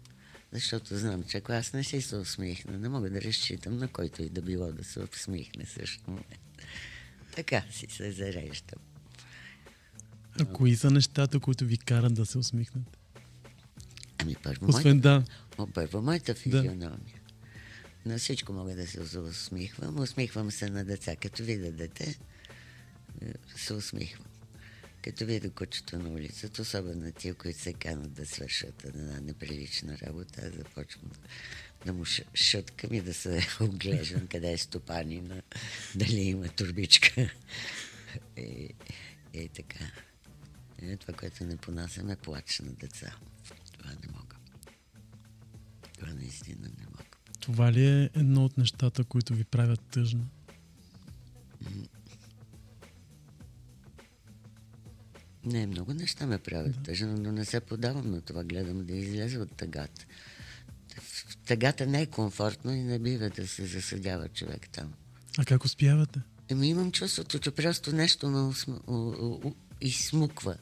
Защото 0.57 0.97
знам, 0.97 1.25
че 1.25 1.37
ако 1.37 1.53
аз 1.53 1.73
не 1.73 1.85
си 1.85 2.03
се 2.03 2.17
усмихна, 2.17 2.79
не 2.79 2.89
мога 2.89 3.11
да 3.11 3.23
разчитам 3.23 3.77
на 3.77 3.89
който 3.89 4.23
и 4.23 4.29
да 4.29 4.43
било 4.43 4.73
да 4.73 4.85
се 4.85 5.01
усмихне 5.01 5.67
също. 5.67 6.19
Така 7.35 7.63
си 7.71 7.87
се 7.91 8.13
зареждам. 8.13 8.81
А 10.41 10.45
кои 10.45 10.77
са 10.77 10.91
нещата, 10.91 11.41
които 11.41 11.65
ви 11.65 11.79
карат 11.79 12.15
да 12.15 12.27
се 12.27 12.39
усмихнете? 12.39 12.99
Ами 14.19 14.37
първо, 14.43 14.67
Освен 14.69 15.01
да. 15.01 15.25
О, 15.59 15.67
първо 15.67 16.03
моята 16.03 16.35
физиономия. 16.35 16.91
Да. 18.05 18.11
На 18.11 18.19
всичко 18.19 18.53
мога 18.53 18.75
да 18.75 18.87
се 18.87 19.19
усмихвам. 19.19 20.01
Усмихвам 20.01 20.51
се 20.51 20.71
на 20.71 20.85
деца. 20.85 21.17
Като 21.17 21.43
видя 21.43 21.73
дете, 21.73 22.19
е, 23.23 23.33
се 23.57 23.75
усмихвам. 23.75 24.27
Като 25.07 25.27
видя 25.27 25.51
кучето 25.51 25.99
на 25.99 26.09
улицата, 26.09 26.63
особено 26.63 27.13
тия, 27.13 27.35
които 27.35 27.59
се 27.59 27.73
канат 27.73 28.13
да 28.13 28.27
свършат 28.27 28.85
една 28.85 29.21
неприлична 29.21 29.99
работа, 29.99 30.41
аз 30.47 30.55
започвам 30.55 31.11
да, 31.87 31.93
му 31.93 32.05
шуткам 32.35 32.93
и 32.93 33.01
да 33.01 33.15
се 33.15 33.47
оглеждам 33.61 34.27
къде 34.27 34.53
е 34.53 34.59
стопанина, 34.59 35.43
дали 35.95 36.21
има 36.21 36.49
турбичка. 36.49 37.31
И, 38.37 38.75
и 39.35 39.49
така. 39.49 39.85
И 40.83 40.97
това, 40.97 41.15
което 41.15 41.45
не 41.45 41.57
понасям 41.57 42.11
е 42.11 42.17
плач 42.17 42.59
на 42.59 42.73
деца. 42.73 43.17
Това 43.79 43.91
не 43.91 44.13
мога. 44.13 44.37
Това 45.99 46.15
наистина 46.15 46.69
не 46.79 46.87
мога. 46.87 47.05
Това 47.41 47.73
ли 47.73 47.87
е 47.87 48.11
едно 48.15 48.45
от 48.45 48.59
нещата, 48.59 49.05
които 49.05 49.35
ви 49.35 49.45
правят 49.45 49.81
тъжна? 49.81 50.25
Не, 55.47 55.67
много 55.67 55.95
неща 55.95 56.27
ме 56.27 56.39
правят 56.39 56.73
да. 56.73 56.83
тъжна, 56.83 57.15
но 57.19 57.33
не 57.33 57.45
се 57.45 57.61
подавам 57.61 58.11
на 58.11 58.21
това. 58.21 58.45
Гледам 58.45 58.87
да 58.87 58.93
излезе 58.93 59.39
от 59.39 59.53
тъгата. 59.53 60.07
В 61.01 61.37
тъгата 61.37 61.87
не 61.87 62.03
е 62.03 62.07
комфортно 62.07 62.73
и 62.73 62.83
не 62.83 62.99
бива 62.99 63.31
да 63.31 63.49
се 63.49 63.67
засъдява 63.67 64.29
човек 64.29 64.69
там. 64.73 64.93
А 65.39 65.45
как 65.45 65.65
успявате? 65.65 66.21
Еми 66.49 66.69
имам 66.69 66.93
чувството, 66.93 67.39
че 67.39 67.51
просто 67.51 67.93
нещо 67.93 68.29
ме 68.29 68.41
усм... 68.41 68.73
у, 68.87 68.95
у, 68.95 69.41
у, 69.45 69.55
изсмуква. 69.81 70.57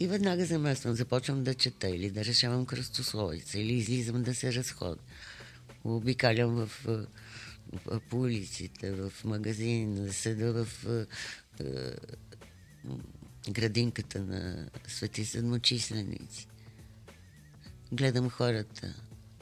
И 0.00 0.06
веднага 0.06 0.44
замествам, 0.44 0.94
започвам 0.94 1.44
да 1.44 1.54
чета 1.54 1.88
или 1.88 2.10
да 2.10 2.24
решавам 2.24 2.66
кръстословица, 2.66 3.58
или 3.58 3.72
излизам 3.72 4.22
да 4.22 4.34
се 4.34 4.52
разходя. 4.54 5.00
Обикалям 5.84 6.54
в, 6.54 6.70
в, 6.84 7.06
по 8.10 8.20
улиците, 8.20 8.92
в 8.92 9.12
магазин, 9.24 9.94
да 9.94 10.12
седа 10.12 10.64
в 10.64 10.66
градинката 13.50 14.24
на 14.24 14.68
Свети 14.86 15.24
Седмочисленици. 15.24 16.48
Гледам 17.92 18.30
хората. 18.30 18.94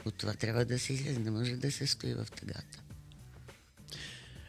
От 0.05 0.15
това 0.15 0.33
трябва 0.33 0.65
да 0.65 0.79
се 0.79 0.93
излезе, 0.93 1.19
не 1.19 1.31
може 1.31 1.55
да 1.55 1.71
се 1.71 1.87
стои 1.87 2.13
в 2.13 2.27
тъгата. 2.35 2.83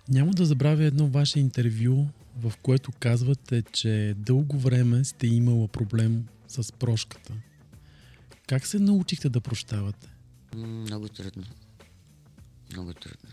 Няма 0.08 0.32
да 0.32 0.46
забравя 0.46 0.84
едно 0.84 1.06
ваше 1.06 1.40
интервю, 1.40 2.06
в 2.36 2.52
което 2.62 2.92
казвате, 2.92 3.62
че 3.62 4.14
дълго 4.16 4.58
време 4.58 5.04
сте 5.04 5.26
имала 5.26 5.68
проблем 5.68 6.26
с 6.48 6.72
прошката. 6.72 7.32
Как 8.46 8.66
се 8.66 8.78
научихте 8.78 9.28
да 9.28 9.40
прощавате? 9.40 10.08
Много 10.54 11.08
трудно. 11.08 11.44
Много 12.72 12.94
трудно. 12.94 13.30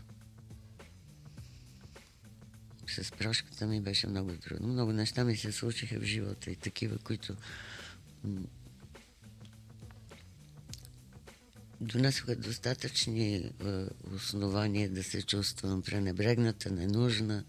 С 3.04 3.12
прошката 3.12 3.68
ми 3.68 3.82
беше 3.82 4.08
много 4.08 4.32
трудно. 4.34 4.68
Много 4.68 4.94
неща 4.94 5.24
ми 5.24 5.38
се 5.38 5.52
случиха 5.52 6.00
в 6.00 6.04
живота 6.04 6.52
и 6.52 6.56
такива, 6.56 6.98
които 6.98 7.36
донесоха 11.82 12.36
достатъчни 12.36 13.36
е, 13.36 13.52
основания 14.16 14.90
да 14.90 15.04
се 15.04 15.22
чувствам 15.22 15.82
пренебрегната, 15.82 16.72
ненужна, 16.72 17.46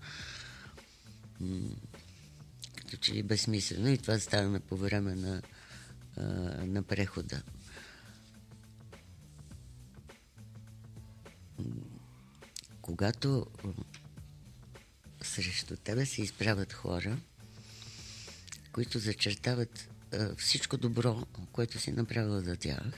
като 2.76 2.96
че 2.96 3.14
ли 3.14 3.22
безсмислено. 3.22 3.88
И 3.88 3.98
това 3.98 4.18
стана 4.18 4.60
по 4.60 4.76
време 4.76 5.14
на, 5.14 5.42
е, 6.16 6.22
на 6.66 6.82
прехода. 6.82 7.42
Когато 12.82 13.46
срещу 15.30 15.76
тебе 15.76 16.06
се 16.06 16.22
изправят 16.22 16.72
хора, 16.72 17.18
които 18.72 18.98
зачертават 18.98 19.88
а, 20.12 20.36
всичко 20.36 20.76
добро, 20.76 21.26
което 21.52 21.78
си 21.78 21.92
направила 21.92 22.40
за 22.40 22.56
тях, 22.56 22.92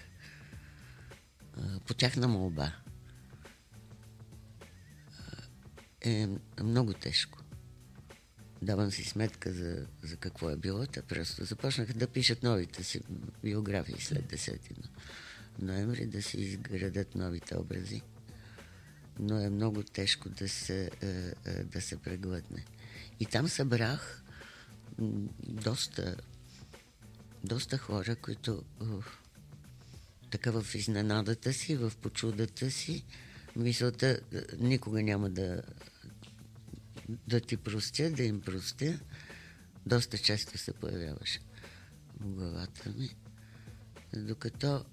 а, 1.57 1.81
по 1.81 1.95
тяхна 1.95 2.29
молба. 2.29 2.73
Е 6.01 6.29
много 6.63 6.93
тежко. 6.93 7.39
Давам 8.63 8.91
си 8.91 9.05
сметка 9.05 9.53
за, 9.53 9.87
за 10.03 10.17
какво 10.17 10.51
е 10.51 10.57
било. 10.57 10.87
Те 10.87 11.03
просто 11.03 11.45
започнаха 11.45 11.95
да 11.95 12.07
пишат 12.07 12.43
новите 12.43 12.85
си 12.85 13.01
биографии 13.43 14.01
след 14.01 14.33
10 14.33 14.59
ноември, 15.59 16.07
да 16.07 16.23
си 16.23 16.41
изградат 16.41 17.15
новите 17.15 17.57
образи 17.57 18.03
но 19.19 19.41
е 19.41 19.51
много 19.51 19.83
тежко 19.83 20.29
да 20.29 20.49
се, 20.49 20.91
е, 21.03 21.07
е, 21.51 21.65
да 21.65 21.81
се 21.81 21.97
преглътне. 21.97 22.65
И 23.21 23.27
там 23.27 23.49
събрах 23.49 24.23
доста, 25.43 26.17
доста 27.45 27.79
хора, 27.79 28.17
които 28.17 28.65
така 30.31 30.51
в 30.51 30.75
изненадата 30.75 31.53
си, 31.53 31.77
в 31.77 31.93
почудата 32.03 32.71
си, 32.71 33.05
мисълта 33.57 34.07
е, 34.09 34.21
никога 34.59 35.03
няма 35.03 35.31
да, 35.31 35.63
да 37.29 37.41
ти 37.41 37.57
простя, 37.57 38.11
да 38.11 38.23
им 38.23 38.41
простя, 38.41 38.99
доста 39.87 40.19
често 40.19 40.59
се 40.59 40.73
появяваше 40.73 41.41
в 42.21 42.35
главата 42.35 42.91
ми. 42.91 43.11
Докато, 44.17 44.85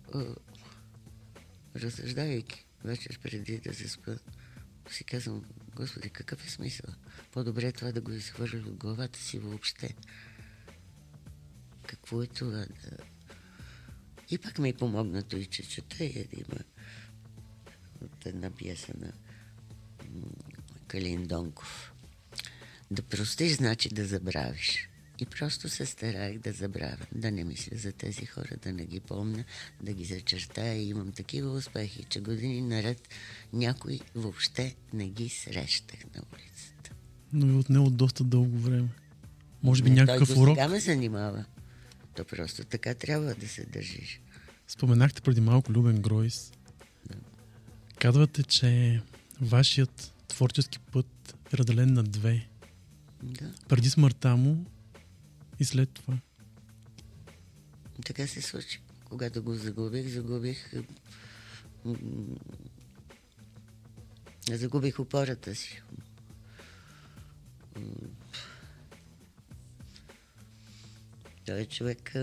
разсъждавайки 1.75 2.68
вечер 2.83 3.19
преди 3.19 3.57
да 3.57 3.73
се 3.73 3.89
спа, 3.89 4.15
си 4.91 5.03
казвам, 5.03 5.45
Господи, 5.75 6.09
какъв 6.09 6.47
е 6.47 6.49
смисъл? 6.49 6.93
По-добре 7.31 7.67
е 7.67 7.71
това 7.71 7.91
да 7.91 8.01
го 8.01 8.11
изхвърля 8.11 8.57
от 8.57 8.75
главата 8.75 9.19
си 9.19 9.39
въобще. 9.39 9.95
Какво 11.87 12.23
е 12.23 12.27
това? 12.27 12.57
Да... 12.57 12.97
И 14.29 14.37
пак 14.37 14.59
ми 14.59 14.69
е 14.69 14.73
помогна 14.73 15.23
той, 15.23 15.45
че 15.45 15.69
чета 15.69 16.03
и 16.03 16.13
да 16.13 16.35
има 16.35 16.63
от 18.01 18.25
една 18.25 18.51
пиеса 18.51 18.93
на 18.97 19.11
Калин 20.87 21.27
Донков. 21.27 21.93
Да 22.91 23.01
простиш 23.01 23.51
значи 23.51 23.89
да 23.89 24.05
забравиш. 24.05 24.88
И 25.21 25.25
просто 25.25 25.69
се 25.69 25.85
старах 25.85 26.37
да 26.37 26.51
забравя, 26.51 27.05
да 27.15 27.31
не 27.31 27.43
мисля 27.43 27.77
за 27.77 27.91
тези 27.91 28.25
хора, 28.25 28.49
да 28.63 28.73
не 28.73 28.85
ги 28.85 28.99
помня, 28.99 29.43
да 29.81 29.93
ги 29.93 30.05
зачертая 30.05 30.73
и 30.73 30.89
имам 30.89 31.11
такива 31.11 31.51
успехи, 31.51 32.03
че 32.03 32.21
години 32.21 32.61
наред 32.61 33.09
някой 33.53 33.99
въобще 34.15 34.75
не 34.93 35.09
ги 35.09 35.29
срещах 35.29 35.99
на 36.15 36.21
улицата. 36.33 36.91
Но 37.33 37.53
е 37.53 37.57
отнело 37.57 37.89
доста 37.89 38.23
дълго 38.23 38.57
време. 38.57 38.89
Може 39.63 39.83
би 39.83 39.89
Не, 39.89 39.95
някакъв 39.95 40.27
той 40.27 40.37
урок. 40.37 40.57
Сега 40.57 40.67
ме 40.67 40.79
занимава. 40.79 41.45
То 42.15 42.25
просто 42.25 42.63
така 42.63 42.93
трябва 42.93 43.35
да 43.35 43.47
се 43.47 43.65
държиш. 43.65 44.21
Споменахте 44.67 45.21
преди 45.21 45.41
малко 45.41 45.71
Любен 45.71 46.01
Гройс. 46.01 46.51
Казвате, 47.99 48.43
че 48.43 49.01
вашият 49.41 50.13
творчески 50.27 50.79
път 50.79 51.35
е 51.53 51.57
разделен 51.57 51.93
на 51.93 52.03
две. 52.03 52.47
Да, 53.23 53.53
Преди 53.67 53.89
смъртта 53.89 54.35
му 54.35 54.65
и 55.59 55.65
след 55.65 55.93
това. 55.93 56.17
така 58.05 58.27
се 58.27 58.41
случи. 58.41 58.81
Когато 59.05 59.43
го 59.43 59.53
загубих, 59.55 60.07
загубих 60.07 60.73
загубих 64.57 64.99
опората 64.99 65.55
си. 65.55 65.81
Той 71.45 71.59
е 71.59 71.65
човек, 71.65 72.15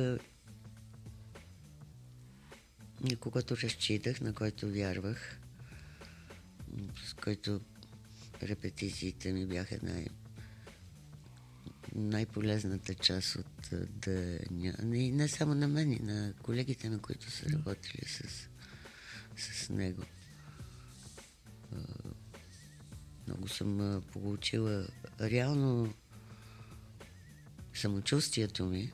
на 3.00 3.16
когото 3.20 3.56
разчитах, 3.56 4.20
на 4.20 4.34
който 4.34 4.70
вярвах, 4.70 5.40
с 7.04 7.14
който 7.14 7.60
репетициите 8.42 9.32
ми 9.32 9.46
бяха 9.46 9.78
най- 9.82 10.06
най-полезната 11.96 12.94
част 12.94 13.36
от 13.36 13.70
деня. 13.88 14.74
И 14.82 15.12
не 15.12 15.28
само 15.28 15.54
на 15.54 15.68
мен, 15.68 15.92
и 15.92 15.98
на 15.98 16.32
колегите, 16.42 16.88
на 16.88 16.98
които 16.98 17.30
са 17.30 17.50
работили 17.50 18.04
с, 18.06 18.48
с 19.36 19.70
него. 19.70 20.02
Много 23.26 23.48
съм 23.48 24.02
получила 24.12 24.88
реално 25.20 25.94
самочувствието 27.74 28.66
ми, 28.66 28.92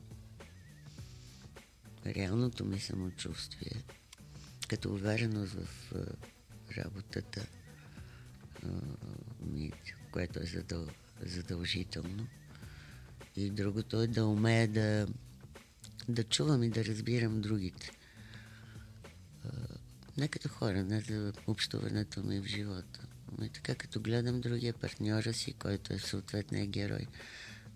реалното 2.05 2.65
ми 2.65 2.79
самочувствие, 2.79 3.83
като 4.67 4.93
увереност 4.93 5.53
в 5.53 5.93
работата, 6.77 7.47
ми, 9.41 9.71
което 10.11 10.39
е 10.39 10.45
задъл, 10.45 10.87
задължително. 11.25 12.27
И 13.35 13.49
другото 13.49 14.01
е 14.01 14.07
да 14.07 14.25
умея 14.25 14.67
да, 14.67 15.07
да 16.09 16.23
чувам 16.23 16.63
и 16.63 16.69
да 16.69 16.85
разбирам 16.85 17.41
другите. 17.41 17.91
Не 20.17 20.27
като 20.27 20.49
хора, 20.49 20.83
не 20.83 21.01
за 21.01 21.33
общуването 21.47 22.23
ми 22.23 22.39
в 22.39 22.45
живота. 22.45 23.07
И 23.41 23.49
така 23.49 23.75
като 23.75 23.99
гледам 23.99 24.41
другия 24.41 24.73
партньора 24.73 25.33
си, 25.33 25.53
който 25.53 25.93
е 25.93 25.99
съответният 25.99 26.69
герой 26.69 27.07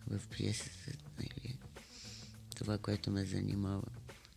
в 0.07 0.27
пиесата. 0.27 0.91
Нали? 1.19 1.57
Това, 2.55 2.77
което 2.77 3.11
ме 3.11 3.25
занимава. 3.25 3.87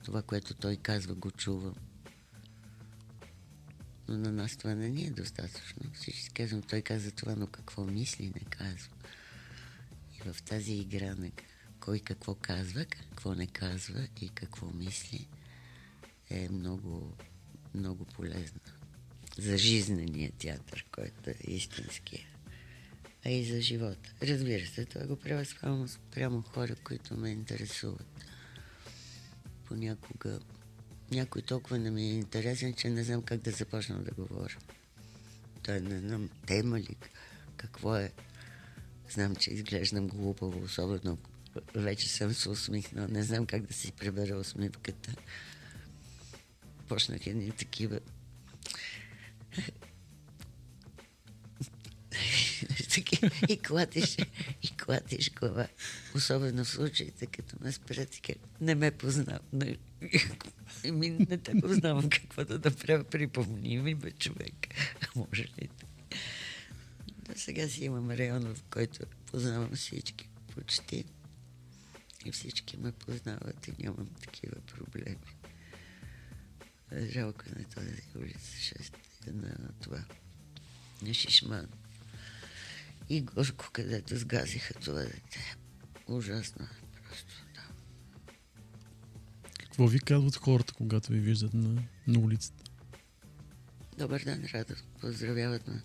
Това, 0.05 0.23
което 0.23 0.55
той 0.55 0.77
казва, 0.77 1.15
го 1.15 1.31
чувам. 1.31 1.75
Но 4.09 4.19
на 4.19 4.33
нас 4.33 4.57
това 4.57 4.75
не 4.75 4.89
ни 4.89 5.05
е 5.05 5.11
достатъчно. 5.11 5.91
Всички 5.95 6.31
казвам, 6.31 6.63
той 6.63 6.83
каза 6.83 7.11
това, 7.11 7.35
но 7.37 7.47
какво 7.47 7.85
мисли, 7.85 8.33
не 8.35 8.41
казва. 8.51 8.91
В 10.25 10.43
тази 10.43 10.73
игра 10.73 11.15
на 11.15 11.31
кой 11.81 12.01
какво 12.01 12.35
казва, 12.35 12.85
какво 12.85 13.35
не 13.35 13.47
казва 13.47 14.09
и 14.21 14.29
какво 14.29 14.67
мисли 14.71 15.29
е 16.31 16.49
много, 16.49 17.17
много 17.75 18.05
полезна. 18.05 18.61
За 19.39 19.59
жизнения 19.59 20.33
театър, 20.39 20.87
който 20.93 21.31
е 21.31 21.37
истинския. 21.45 22.27
А 23.27 23.31
и 23.31 23.45
за 23.45 23.61
живота. 23.61 24.13
Разбира 24.23 24.67
се, 24.67 24.85
това 24.85 25.07
го 25.07 25.17
правя 25.17 25.45
спрямо, 25.45 25.89
спрямо 25.89 26.43
хора, 26.43 26.75
които 26.85 27.17
ме 27.17 27.31
интересуват. 27.31 28.25
Понякога 29.65 30.41
някой 31.11 31.43
толкова 31.43 31.79
не 31.79 31.91
ми 31.91 32.03
е 32.03 32.13
интересен, 32.13 32.75
че 32.75 32.91
не 32.91 33.05
знам 33.05 33.23
как 33.23 33.41
да 33.41 33.51
започна 33.51 34.03
да 34.03 34.11
говоря. 34.11 34.57
Той 35.63 35.81
не 35.81 36.01
знам 36.01 36.31
тема 36.47 36.81
ли, 36.81 36.97
какво 37.57 37.97
е. 37.97 38.13
Знам, 39.11 39.37
че 39.37 39.51
изглеждам 39.51 40.09
глупаво, 40.09 40.63
особено 40.65 41.19
вече 41.75 42.09
съм 42.09 42.35
се 42.35 42.49
усмихнал. 42.49 43.09
Не 43.09 43.23
знам 43.23 43.47
как 43.47 43.67
да 43.67 43.75
си 43.75 43.93
пребера 43.93 44.37
усмивката. 44.37 45.15
Почнах 46.89 47.27
едни 47.27 47.51
такива 47.51 48.01
Таки, 52.95 53.19
и 53.49 53.59
клатиш, 53.59 54.17
и 54.63 54.77
клатиш 54.77 55.31
глава. 55.35 55.69
Особено 56.15 56.65
в 56.65 56.69
случаите, 56.69 57.27
като 57.27 57.57
ме 57.61 57.73
спрят 57.73 58.17
и 58.17 58.35
не 58.61 58.75
ме 58.75 58.91
познав. 58.91 59.41
Не, 59.53 59.77
не 60.85 61.39
те 61.39 61.61
познавам 61.61 62.11
какво 62.11 62.45
да 62.45 62.55
направя. 62.55 63.05
Припомни 63.05 63.79
ми, 63.79 63.95
бе, 63.95 64.11
човек. 64.11 64.55
Може 65.17 65.43
ли? 65.43 65.69
Сега 67.37 67.69
си 67.69 67.85
имам 67.85 68.11
район, 68.11 68.55
в 68.55 68.63
който 68.71 69.07
познавам 69.27 69.73
всички 69.75 70.29
почти. 70.55 71.05
И 72.25 72.33
всички 72.33 72.77
ме 72.77 72.93
познават 72.93 73.69
и 73.69 73.83
нямам 73.83 74.07
такива 74.07 74.61
проблеми. 74.61 75.17
Жалко 76.93 77.45
е 77.47 77.59
на 77.59 77.65
този 77.65 78.03
улица 78.17 78.39
6 78.41 78.93
на 79.33 79.69
това. 79.81 80.05
На 81.03 81.15
Шишман. 81.15 81.67
И 83.09 83.21
Гошко, 83.21 83.69
където 83.73 84.17
сгазиха 84.17 84.75
това 84.75 85.01
дете. 85.01 85.57
Ужасно. 86.07 86.65
е 86.65 87.09
Просто, 87.09 87.47
да. 87.55 87.63
Какво 89.61 89.87
ви 89.87 90.01
казват 90.01 90.37
хората, 90.37 90.75
когато 90.75 91.13
ви 91.13 91.21
виждат 91.21 91.55
на, 91.55 91.83
на 92.07 92.19
улицата? 92.19 92.65
Добър 93.99 94.25
ден, 94.25 94.49
Радо. 94.55 94.75
Поздравяват 95.01 95.69
ме. 95.69 95.83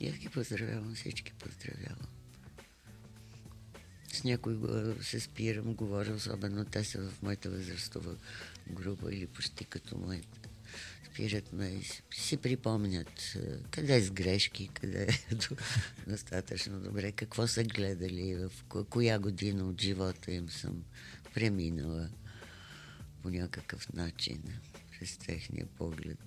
И 0.00 0.08
аз 0.08 0.16
ги 0.16 0.28
поздравявам, 0.28 0.94
всички 0.94 1.32
поздравявам. 1.32 2.06
С 4.12 4.24
някой 4.24 4.58
се 5.02 5.20
спирам, 5.20 5.74
говоря, 5.74 6.14
особено 6.14 6.64
те 6.64 6.84
са 6.84 7.00
в 7.00 7.22
моята 7.22 7.50
възрастова 7.50 8.16
група 8.70 9.14
или 9.14 9.26
почти 9.26 9.64
като 9.64 9.98
моите. 9.98 10.38
Спират 11.06 11.52
ме 11.52 11.68
и 11.68 11.84
си- 12.14 12.36
припомнят 12.36 13.36
къде 13.70 14.00
с 14.00 14.10
грешки, 14.10 14.68
къде 14.68 15.02
е 15.30 15.34
до- 15.34 15.56
достатъчно 16.06 16.80
добре, 16.80 17.12
какво 17.12 17.46
са 17.46 17.64
гледали, 17.64 18.34
в 18.36 18.64
ко- 18.64 18.84
коя 18.84 19.18
година 19.18 19.64
от 19.64 19.80
живота 19.80 20.32
им 20.32 20.50
съм 20.50 20.84
преминала 21.34 22.10
по 23.22 23.30
някакъв 23.30 23.92
начин 23.92 24.42
през 24.90 25.16
техния 25.16 25.66
поглед. 25.68 26.18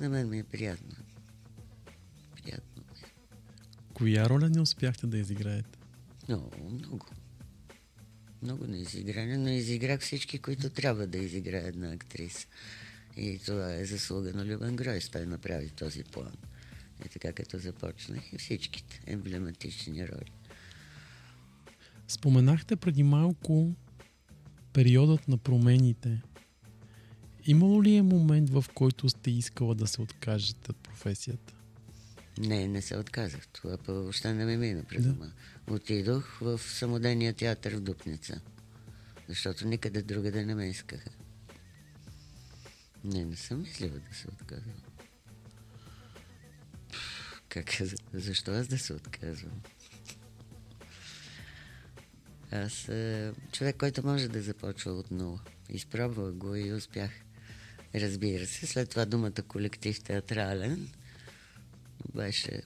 На 0.00 0.08
мен 0.08 0.28
ми 0.28 0.38
е 0.38 0.44
приятно. 0.44 0.96
Коя 4.02 4.28
роля 4.28 4.48
не 4.48 4.60
успяхте 4.60 5.06
да 5.06 5.18
изиграете? 5.18 5.78
Много, 6.28 6.50
много. 6.72 7.06
Много 8.42 8.66
не 8.66 8.76
изиграни, 8.76 9.36
но 9.36 9.48
изиграх 9.48 10.00
всички, 10.00 10.38
които 10.38 10.70
трябва 10.70 11.06
да 11.06 11.18
изиграе 11.18 11.68
една 11.68 11.92
актриса. 11.92 12.46
И 13.16 13.38
това 13.46 13.74
е 13.74 13.84
заслуга 13.84 14.32
на 14.32 14.46
Любен 14.46 14.76
Гройс. 14.76 15.08
Той 15.08 15.26
направи 15.26 15.70
този 15.70 16.04
план. 16.04 16.32
И 17.06 17.08
така 17.08 17.32
като 17.32 17.58
започнах 17.58 18.32
и 18.32 18.38
всичките 18.38 19.00
емблематични 19.06 20.08
роли. 20.08 20.32
Споменахте 22.08 22.76
преди 22.76 23.02
малко 23.02 23.74
периодът 24.72 25.28
на 25.28 25.38
промените. 25.38 26.22
Имало 27.46 27.82
ли 27.82 27.94
е 27.94 28.02
момент, 28.02 28.50
в 28.50 28.64
който 28.74 29.08
сте 29.08 29.30
искала 29.30 29.74
да 29.74 29.86
се 29.86 30.02
откажете 30.02 30.70
от 30.70 30.76
професията? 30.76 31.54
Не, 32.42 32.68
не 32.68 32.82
се 32.82 32.96
отказах. 32.96 33.48
Това 33.48 33.78
въобще 33.88 34.34
не 34.34 34.44
ми 34.44 34.56
мина 34.56 34.84
през 34.84 35.02
Да. 35.04 35.10
ума. 35.10 35.32
Отидох 35.70 36.38
в 36.40 36.58
самодейния 36.58 37.34
театър 37.34 37.76
в 37.76 37.80
Дупница. 37.80 38.40
Защото 39.28 39.66
никъде 39.68 40.02
другаде 40.02 40.44
не 40.44 40.54
ме 40.54 40.68
искаха. 40.68 41.10
Не, 43.04 43.24
не 43.24 43.36
съм 43.36 43.60
мислила 43.60 43.98
да 44.10 44.16
се 44.16 44.28
отказвам. 44.28 44.74
Как, 47.48 47.80
е? 47.80 47.86
защо 48.14 48.50
аз 48.52 48.66
да 48.66 48.78
се 48.78 48.92
отказвам? 48.92 49.60
Аз 52.50 52.88
е 52.88 53.32
човек, 53.52 53.76
който 53.76 54.06
може 54.06 54.28
да 54.28 54.42
започва 54.42 54.92
от 54.92 55.10
нула. 55.10 55.40
Изпробвах 55.68 56.32
го 56.32 56.54
и 56.54 56.72
успях. 56.72 57.10
Разбира 57.94 58.46
се, 58.46 58.66
след 58.66 58.90
това 58.90 59.04
думата 59.04 59.42
колектив 59.48 60.00
театрален 60.00 60.88
беше 62.14 62.62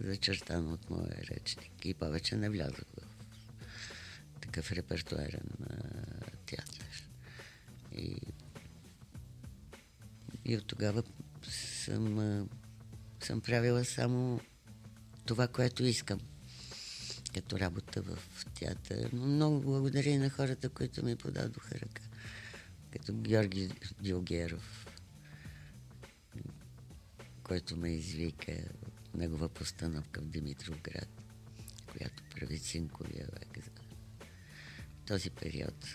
зачертано 0.00 0.72
от 0.72 0.90
моя 0.90 1.16
речник 1.30 1.84
и 1.84 1.94
повече 1.94 2.36
не 2.36 2.50
влязох 2.50 2.84
в 3.00 4.40
такъв 4.40 4.72
репертуарен 4.72 5.48
а, 5.70 5.76
театър. 6.46 7.08
И, 7.92 8.16
и 10.44 10.56
от 10.56 10.66
тогава 10.66 11.02
съм, 11.50 12.48
съм 13.20 13.40
правила 13.40 13.84
само 13.84 14.40
това, 15.24 15.48
което 15.48 15.84
искам 15.84 16.20
като 17.34 17.58
работа 17.58 18.02
в 18.02 18.18
театър. 18.54 19.10
Но 19.12 19.26
много 19.26 19.60
благодаря 19.60 20.10
и 20.10 20.18
на 20.18 20.30
хората, 20.30 20.68
които 20.68 21.04
ми 21.04 21.16
подадоха 21.16 21.74
ръка. 21.74 22.02
Като 22.92 23.12
Георги 23.12 23.70
Дилгеров, 24.00 24.86
който 27.42 27.76
ме 27.76 27.90
извика 27.90 28.52
негова 29.14 29.48
постановка 29.48 30.20
в 30.20 30.28
Димитровград, 30.28 31.08
която 31.86 32.22
прави 32.22 32.58
цинковия 32.58 33.26
век 33.32 33.64
за 33.64 33.70
този 35.06 35.30
период 35.30 35.86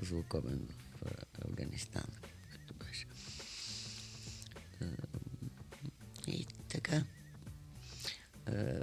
злокобен 0.00 0.68
в 0.68 1.10
Афганистан, 1.44 2.06
като 2.52 2.74
беше. 2.74 3.06
И 6.26 6.46
така. 6.68 7.04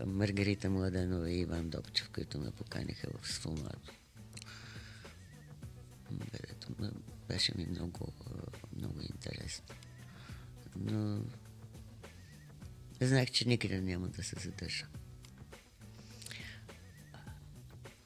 Маргарита 0.05 0.69
Младенова 0.69 1.31
и 1.31 1.39
Иван 1.39 1.69
Добчев, 1.69 2.09
които 2.09 2.39
ме 2.39 2.51
поканиха 2.51 3.07
в 3.21 3.27
Сфумато. 3.27 3.91
Беше 7.27 7.53
ми 7.57 7.65
много, 7.65 8.13
много 8.75 9.01
интересно. 9.01 9.65
Но 10.75 11.25
знаех, 13.01 13.31
че 13.31 13.47
никъде 13.47 13.81
няма 13.81 14.07
да 14.07 14.23
се 14.23 14.35
задържа. 14.39 14.85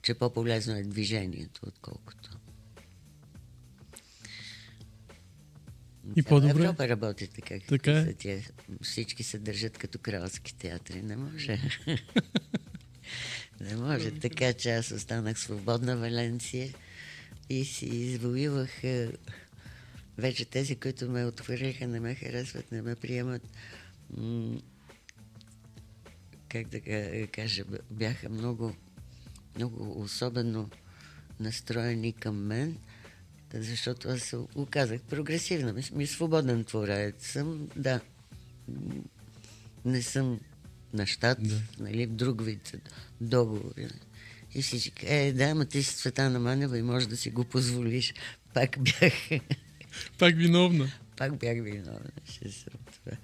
Че 0.02 0.14
по-полезно 0.14 0.76
е 0.76 0.84
движението, 0.84 1.62
отколкото. 1.68 2.40
И 6.16 6.24
по-добре. 6.24 6.50
Европа 6.50 6.88
работи 6.88 7.28
така. 7.28 7.56
Така 7.68 7.92
е. 7.92 8.14
тия. 8.14 8.44
Всички 8.82 9.24
се 9.24 9.40
държат 9.40 9.78
като 9.78 10.00
кралски 10.00 10.56
театри. 10.56 11.02
Не 11.02 11.16
може. 11.16 11.62
Не 13.62 13.76
може. 13.76 14.12
Така 14.12 14.54
че 14.54 14.72
аз 14.72 14.92
останах 14.92 15.40
свободна 15.40 15.98
Валенция 15.98 16.74
и 17.50 17.66
си 17.66 17.86
извоювах 17.86 18.84
е, 18.84 19.12
вече 20.18 20.46
тези, 20.46 20.76
които 20.76 21.10
ме 21.10 21.26
отхвърлиха, 21.26 21.88
не 21.88 22.00
ме 22.00 22.16
харесват, 22.16 22.72
не 22.72 22.82
ме 22.82 22.96
приемат. 22.96 23.42
Как 26.50 26.68
да 26.68 26.82
ка- 26.82 27.28
кажа, 27.28 27.64
бяха 27.92 28.30
много, 28.30 28.76
много 29.56 30.02
особено 30.02 30.70
настроени 31.40 32.14
към 32.14 32.36
мен, 32.38 32.78
защото 33.54 34.10
аз 34.10 34.22
се 34.22 34.38
оказах 34.56 35.02
прогресивна, 35.02 35.74
ми, 35.74 35.82
ми 35.94 36.08
свободен 36.08 36.64
творец 36.64 37.28
съм, 37.28 37.68
да. 37.76 38.02
Не 39.86 40.02
съм 40.02 40.40
на 40.94 41.08
щат, 41.08 41.38
Да. 41.42 41.62
нали, 41.80 42.06
в 42.06 42.10
друг 42.10 42.46
вид 42.46 42.78
договори. 43.22 43.88
И 44.56 44.62
всички, 44.62 45.06
е, 45.06 45.34
да, 45.34 45.44
ама 45.44 45.66
ти 45.66 45.84
си 45.84 45.96
Цветана 45.96 46.40
Манева 46.40 46.78
и 46.78 46.82
можеш 46.82 47.08
да 47.08 47.18
си 47.18 47.30
го 47.30 47.44
позволиш. 47.44 48.14
Пак 48.54 48.78
бях, 48.80 49.42
Пак 50.20 50.36
виновна. 50.36 50.92
пак 51.18 51.38
бях 51.38 51.64
виновна. 51.64 52.10
Ще 52.26 52.52
съм 52.52 52.74
това. 52.86 53.18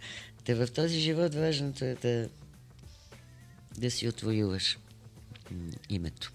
Те 0.43 0.55
в 0.55 0.67
този 0.67 0.99
живот 0.99 1.35
важното 1.35 1.85
е 1.85 1.95
да, 1.95 2.29
да 3.77 3.91
си 3.91 4.07
отвоюваш 4.07 4.77
името. 5.89 6.31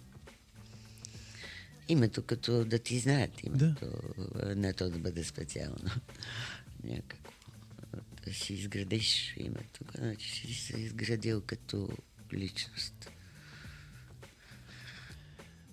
Името 1.88 2.22
като 2.22 2.64
да 2.64 2.78
ти 2.78 2.98
знаят 2.98 3.44
името, 3.44 3.90
а 4.42 4.54
не 4.54 4.72
то 4.72 4.90
да 4.90 4.98
бъде 4.98 5.24
специално. 5.24 5.90
Някакво. 6.84 7.32
Да 8.24 8.34
си 8.34 8.54
изградиш 8.54 9.34
името, 9.36 9.84
значи 9.98 10.30
си 10.30 10.54
се 10.54 10.80
изградил 10.80 11.40
като 11.40 11.88
личност. 12.32 13.10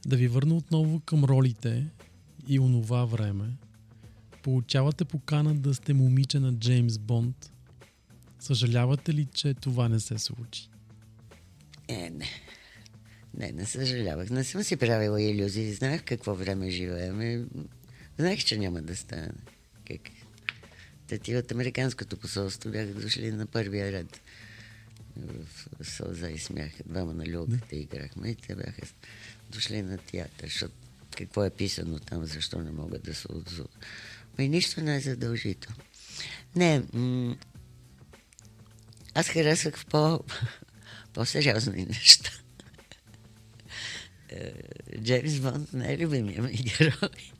Да 0.05 0.17
ви 0.17 0.27
върна 0.27 0.55
отново 0.55 0.99
към 0.99 1.23
ролите 1.23 1.87
и 2.47 2.59
онова 2.59 3.05
време. 3.05 3.57
Получавате 4.43 5.05
покана 5.05 5.55
да 5.55 5.73
сте 5.73 5.93
момиче 5.93 6.39
на 6.39 6.53
Джеймс 6.53 6.97
Бонд. 6.97 7.51
Съжалявате 8.39 9.13
ли, 9.13 9.25
че 9.25 9.53
това 9.53 9.89
не 9.89 9.99
се 9.99 10.17
случи? 10.17 10.69
Е, 11.87 12.09
не. 12.09 12.27
Не, 13.37 13.51
не 13.51 13.65
съжалявах. 13.65 14.29
Не 14.29 14.43
съм 14.43 14.63
си 14.63 14.77
правила 14.77 15.21
иллюзии. 15.21 15.73
Знаех 15.73 16.03
какво 16.03 16.35
време 16.35 16.69
живеем. 16.69 17.21
и 17.21 17.45
Знаех, 18.17 18.45
че 18.45 18.57
няма 18.57 18.81
да 18.81 18.95
стане. 18.95 19.29
Как? 19.87 20.01
Те 21.07 21.37
от 21.37 21.51
Американското 21.51 22.17
посолство 22.17 22.69
бяха 22.69 22.93
дошли 22.93 23.31
на 23.31 23.45
първия 23.45 23.91
ред. 23.91 24.21
В 25.79 25.85
сълза 25.85 26.29
и 26.29 26.37
смях. 26.37 26.71
Двама 26.85 27.13
на 27.13 27.27
люлката 27.27 27.75
играхме 27.75 28.29
и 28.29 28.35
те 28.35 28.55
бяха 28.55 28.81
дошли 29.49 29.81
на 29.81 29.97
театър, 29.97 30.47
защото 30.47 30.73
какво 31.17 31.43
е 31.43 31.49
писано 31.49 31.99
там, 31.99 32.25
защо 32.25 32.61
не 32.61 32.71
могат 32.71 33.03
да 33.03 33.13
се 33.13 33.31
отзоват. 33.31 33.85
Ами 34.37 34.49
нищо 34.49 34.81
не 34.81 34.95
е 34.95 34.99
задължително. 34.99 35.77
Не, 36.55 36.83
м- 36.93 37.37
аз 39.13 39.27
харесах 39.27 39.77
в 39.77 39.85
по, 39.85 40.19
по-сериозни 41.17 41.85
неща. 41.89 42.31
Е, 44.29 44.53
Джеймс 45.03 45.39
Бонд 45.39 45.73
не 45.73 45.93
е 45.93 45.97
любимия 45.97 46.41
ми 46.41 46.51
герой. 46.53 47.31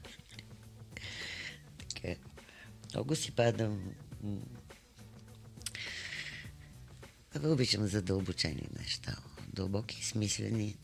така. 1.80 2.16
Много 2.94 3.16
си 3.16 3.32
падам. 3.32 3.94
Абе, 7.36 7.48
обичам 7.48 7.88
задълбочени 7.88 8.68
неща. 8.80 9.18
Дълбоки, 9.54 10.06
смислени. 10.06 10.78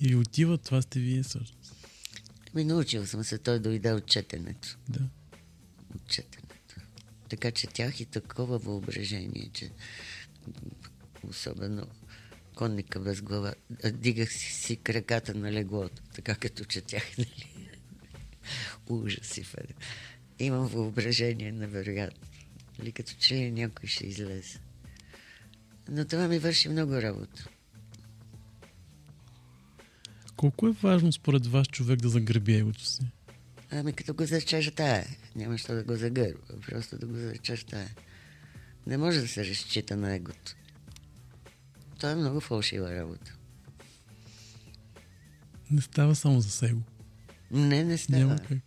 И 0.00 0.16
отива, 0.16 0.58
това 0.58 0.82
сте 0.82 1.00
вие 1.00 1.24
също. 1.24 1.56
Ами 2.54 2.64
научил 2.64 3.06
съм 3.06 3.24
се, 3.24 3.38
той 3.38 3.60
дойде 3.60 3.92
от 3.92 4.06
четенето. 4.06 4.78
Да. 4.88 5.08
От 5.94 6.06
четенето. 6.08 6.74
Така 7.28 7.50
че 7.50 7.66
тях 7.66 8.00
и 8.00 8.04
такова 8.04 8.58
въображение, 8.58 9.50
че 9.54 9.70
особено 11.28 11.86
конника 12.54 13.00
без 13.00 13.22
глава. 13.22 13.54
Дигах 13.92 14.32
си, 14.32 14.52
си 14.52 14.76
краката 14.76 15.34
на 15.34 15.52
леглото, 15.52 16.02
така 16.14 16.34
като 16.34 16.64
четях, 16.64 17.02
нали? 17.18 17.68
Ужаси, 18.88 19.44
Феде. 19.44 19.74
Имам 20.38 20.66
въображение 20.66 21.52
невероятно. 21.52 22.28
Или 22.82 22.92
като 22.92 23.14
че 23.18 23.34
ли 23.34 23.50
някой 23.50 23.88
ще 23.88 24.06
излезе. 24.06 24.58
Но 25.88 26.04
това 26.04 26.28
ми 26.28 26.38
върши 26.38 26.68
много 26.68 27.02
работа. 27.02 27.48
Колко 30.36 30.68
е 30.68 30.72
важно 30.72 31.12
според 31.12 31.46
вас 31.46 31.66
човек 31.66 32.00
да 32.00 32.08
загърби 32.08 32.54
егото 32.54 32.84
си? 32.84 33.02
Ами 33.70 33.92
като 33.92 34.14
го 34.14 34.24
зачертае. 34.24 35.06
Няма 35.36 35.58
що 35.58 35.74
да 35.74 35.84
го 35.84 35.96
загърва. 35.96 36.40
Просто 36.66 36.98
да 36.98 37.06
го 37.06 37.16
зачертае. 37.16 37.88
Не 38.86 38.96
може 38.96 39.20
да 39.20 39.28
се 39.28 39.46
разчита 39.46 39.96
на 39.96 40.14
егото. 40.14 40.54
Това 41.98 42.10
е 42.10 42.14
много 42.14 42.40
фалшива 42.40 42.96
работа. 42.96 43.34
Не 45.70 45.80
става 45.80 46.14
само 46.14 46.40
за 46.40 46.66
него. 46.66 46.82
Не, 47.50 47.84
не 47.84 47.98
става. 47.98 48.20
Няма 48.20 48.38
как. 48.38 48.58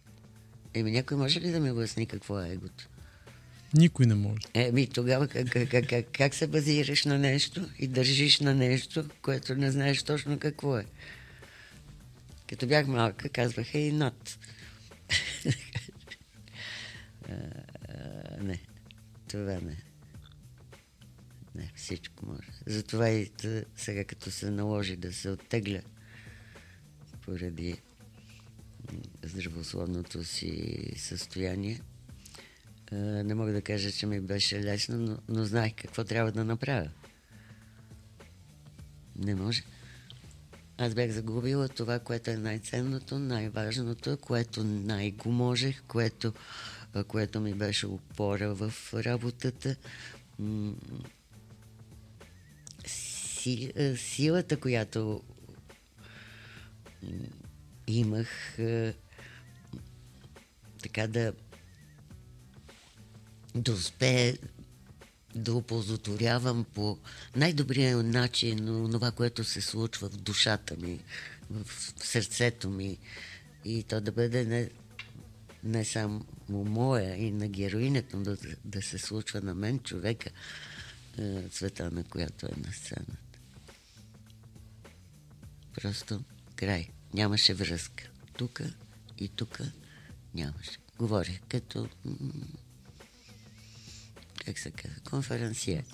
Еми 0.74 0.92
някой 0.92 1.18
може 1.18 1.42
ли 1.42 1.52
да 1.52 1.60
ми 1.60 1.72
обясни 1.72 2.06
какво 2.06 2.42
е 2.42 2.50
егото? 2.50 2.88
Никой 3.74 4.06
не 4.06 4.16
може. 4.16 4.42
Еми 4.54 4.88
тогава 4.88 5.28
как, 5.28 5.50
как, 5.50 5.70
как, 5.70 5.88
как, 5.88 6.06
как 6.12 6.36
се 6.36 6.48
базираш 6.48 7.06
на 7.06 7.20
нещо 7.20 7.70
и 7.80 7.88
държиш 7.88 8.40
на 8.40 8.56
нещо, 8.56 9.06
което 9.22 9.56
не 9.56 9.72
знаеш 9.72 10.04
точно 10.04 10.40
какво 10.40 10.78
е? 10.78 10.86
Като 12.50 12.68
бях 12.68 12.88
малка, 12.88 13.30
казваха 13.30 13.78
и 13.78 13.92
над. 13.92 14.40
А, 17.30 17.34
а, 17.90 18.44
не, 18.44 18.60
това 19.28 19.54
не. 19.54 19.91
Не, 21.56 21.72
всичко 21.76 22.26
може. 22.26 22.48
Затова 22.66 23.10
и 23.10 23.32
сега 23.76 24.04
като 24.04 24.32
се 24.32 24.52
наложи 24.52 24.96
да 24.96 25.14
се 25.14 25.30
оттегля 25.30 25.82
поради 27.26 27.82
здравословното 29.24 30.24
си 30.24 30.84
състояние, 30.98 31.82
не 32.92 33.36
мога 33.36 33.52
да 33.52 33.62
кажа, 33.62 33.92
че 33.92 34.06
ми 34.06 34.20
беше 34.20 34.64
лесно, 34.64 34.98
но, 34.98 35.18
но 35.30 35.46
знаех 35.46 35.74
какво 35.76 36.04
трябва 36.04 36.32
да 36.32 36.44
направя. 36.44 36.90
Не 39.16 39.36
може. 39.36 39.64
Аз 40.78 40.94
бях 40.94 41.12
загубила 41.12 41.70
това, 41.70 42.00
което 42.00 42.32
е 42.32 42.38
най-ценното, 42.38 43.20
най-важното, 43.20 44.18
което 44.18 44.64
най-го 44.64 45.32
можех, 45.32 45.84
което, 45.88 46.34
което 47.08 47.42
ми 47.42 47.54
беше 47.54 47.88
опора 47.88 48.54
в 48.56 48.74
работата. 48.94 49.76
Си, 53.42 53.74
а, 53.78 53.96
силата, 53.98 54.60
която 54.60 55.24
имах, 57.88 58.60
а, 58.60 58.94
така 60.84 61.08
да 61.08 61.34
да 63.56 63.72
успее 63.72 64.38
да 65.36 65.54
оползотворявам 65.54 66.66
по 66.74 66.98
най-добрия 67.36 67.98
начин 67.98 68.58
това, 68.92 69.12
което 69.12 69.44
се 69.44 69.62
случва 69.62 70.10
в 70.10 70.18
душата 70.18 70.76
ми, 70.78 71.00
в 71.50 71.66
сърцето 72.04 72.70
ми. 72.70 72.98
И 73.66 73.84
то 73.84 74.02
да 74.02 74.12
бъде 74.12 74.46
не, 74.46 74.70
не 75.64 75.86
само 75.86 76.26
моя 76.50 77.16
и 77.16 77.32
на 77.32 77.48
героинята, 77.48 78.18
но 78.18 78.24
да, 78.24 78.38
да 78.66 78.82
се 78.82 78.98
случва 78.98 79.42
на 79.42 79.56
мен, 79.56 79.80
човека, 79.80 80.30
е, 81.18 81.50
цвета 81.50 81.92
на 81.92 82.04
която 82.04 82.46
е 82.46 82.68
на 82.68 82.74
сцената. 82.74 83.31
Просто 85.74 86.24
край. 86.56 86.90
Нямаше 87.14 87.54
връзка. 87.54 88.10
Тук 88.38 88.62
и 89.18 89.30
тук 89.30 89.60
нямаше. 90.34 90.78
Говорих 90.98 91.42
като 91.50 91.90
как 94.46 94.60
се 94.60 94.72
казва, 94.72 95.00
конференция. 95.10 95.86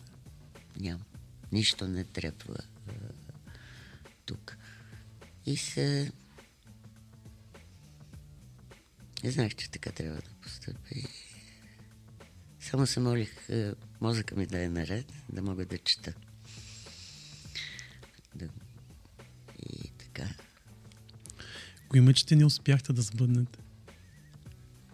Няма. 0.79 1.05
Нищо 1.51 1.87
не 1.87 2.03
трепва 2.03 2.57
тук. 4.25 4.57
И 5.45 5.57
се... 5.57 6.11
Не 9.23 9.31
знаех, 9.31 9.55
че 9.55 9.71
така 9.71 9.91
трябва 9.91 10.21
да 10.21 10.29
постъпи. 10.41 11.03
Само 12.59 12.87
се 12.87 12.99
молих 12.99 13.49
мозъка 14.01 14.35
ми 14.35 14.45
да 14.45 14.63
е 14.63 14.69
наред, 14.69 15.13
да 15.29 15.41
мога 15.41 15.65
да 15.65 15.77
чета. 15.77 16.13
Така. 20.17 20.33
Кои 21.89 22.01
мъчите 22.01 22.35
не 22.35 22.45
успяхте 22.45 22.93
да 22.93 23.01
сбъднете? 23.01 23.59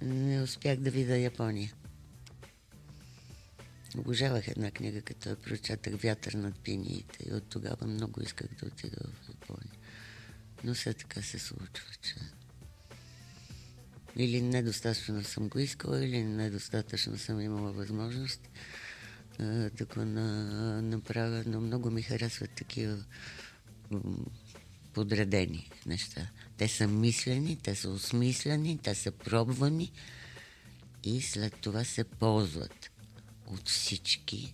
Не 0.02 0.42
успях 0.42 0.80
да 0.80 0.92
видя 0.92 1.18
Япония. 1.18 1.74
Обожавах 3.98 4.48
една 4.48 4.72
книга, 4.72 5.02
като 5.02 5.30
я 5.30 5.36
прочетах 5.36 5.94
Вятър 5.94 6.34
над 6.34 6.60
пиниите 6.60 7.30
и 7.30 7.34
от 7.34 7.44
тогава 7.50 7.88
много 7.88 8.22
исках 8.22 8.48
да 8.60 8.68
отида 8.68 8.98
в 9.04 9.30
Япония. 9.30 9.74
Но 10.64 10.74
все 10.74 10.94
така 10.94 11.22
се 11.22 11.40
случва, 11.40 11.86
че 12.02 12.16
или 14.16 14.42
недостатъчно 14.42 15.24
съм 15.24 15.50
го 15.50 15.60
искала, 15.60 16.06
или 16.06 16.24
недостатъчно 16.24 17.18
съм 17.18 17.42
имала 17.42 17.72
възможност 17.72 18.50
да 19.78 19.86
го 19.96 20.06
на, 20.06 20.82
направя, 20.82 21.44
но 21.48 21.62
много 21.62 21.92
ми 21.92 22.02
харесват 22.02 22.52
такива 22.52 23.04
подредени 24.94 25.70
неща. 25.86 26.30
Те 26.58 26.68
са 26.68 26.88
мислени, 26.88 27.58
те 27.58 27.76
са 27.76 27.90
осмислени, 27.90 28.78
те 28.78 28.96
са 28.96 29.12
пробвани 29.12 29.92
и 31.04 31.22
след 31.22 31.56
това 31.62 31.84
се 31.84 32.04
ползват 32.04 32.92
от 33.48 33.70
всички 33.70 34.54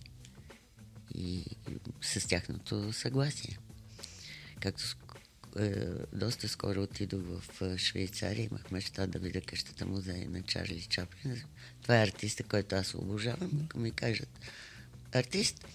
и 1.14 1.44
с 2.00 2.28
тяхното 2.28 2.92
съгласие. 2.92 3.58
Както 4.60 4.82
е, 5.58 5.74
доста 6.12 6.48
скоро 6.48 6.82
отидох 6.82 7.22
в 7.22 7.62
е, 7.62 7.78
Швейцария, 7.78 8.44
имах 8.44 8.70
мечта 8.70 9.06
да 9.06 9.18
видя 9.18 9.40
къщата 9.40 9.86
музей 9.86 10.24
на 10.24 10.42
Чарли 10.42 10.82
Чаплин. 10.82 11.42
Това 11.82 11.96
е 11.96 12.02
артиста, 12.02 12.42
който 12.42 12.74
аз 12.74 12.94
обожавам. 12.94 13.62
Ако 13.64 13.78
ми 13.78 13.90
кажат 13.90 14.40
артист, 15.12 15.66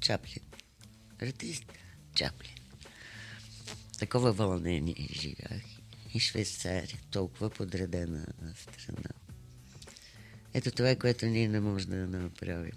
Чаплин. 0.00 0.44
Артист, 1.20 1.64
Чаплин. 2.14 2.61
Такова 4.02 4.32
вълнение 4.32 5.08
живях. 5.12 5.62
И 6.14 6.20
Швейцария, 6.20 7.00
толкова 7.10 7.50
подредена 7.50 8.26
страна. 8.56 9.10
Ето 10.54 10.70
това 10.70 10.90
е, 10.90 10.96
което 10.96 11.26
ние 11.26 11.48
не 11.48 11.60
можем 11.60 11.90
да 11.90 12.18
направим. 12.18 12.72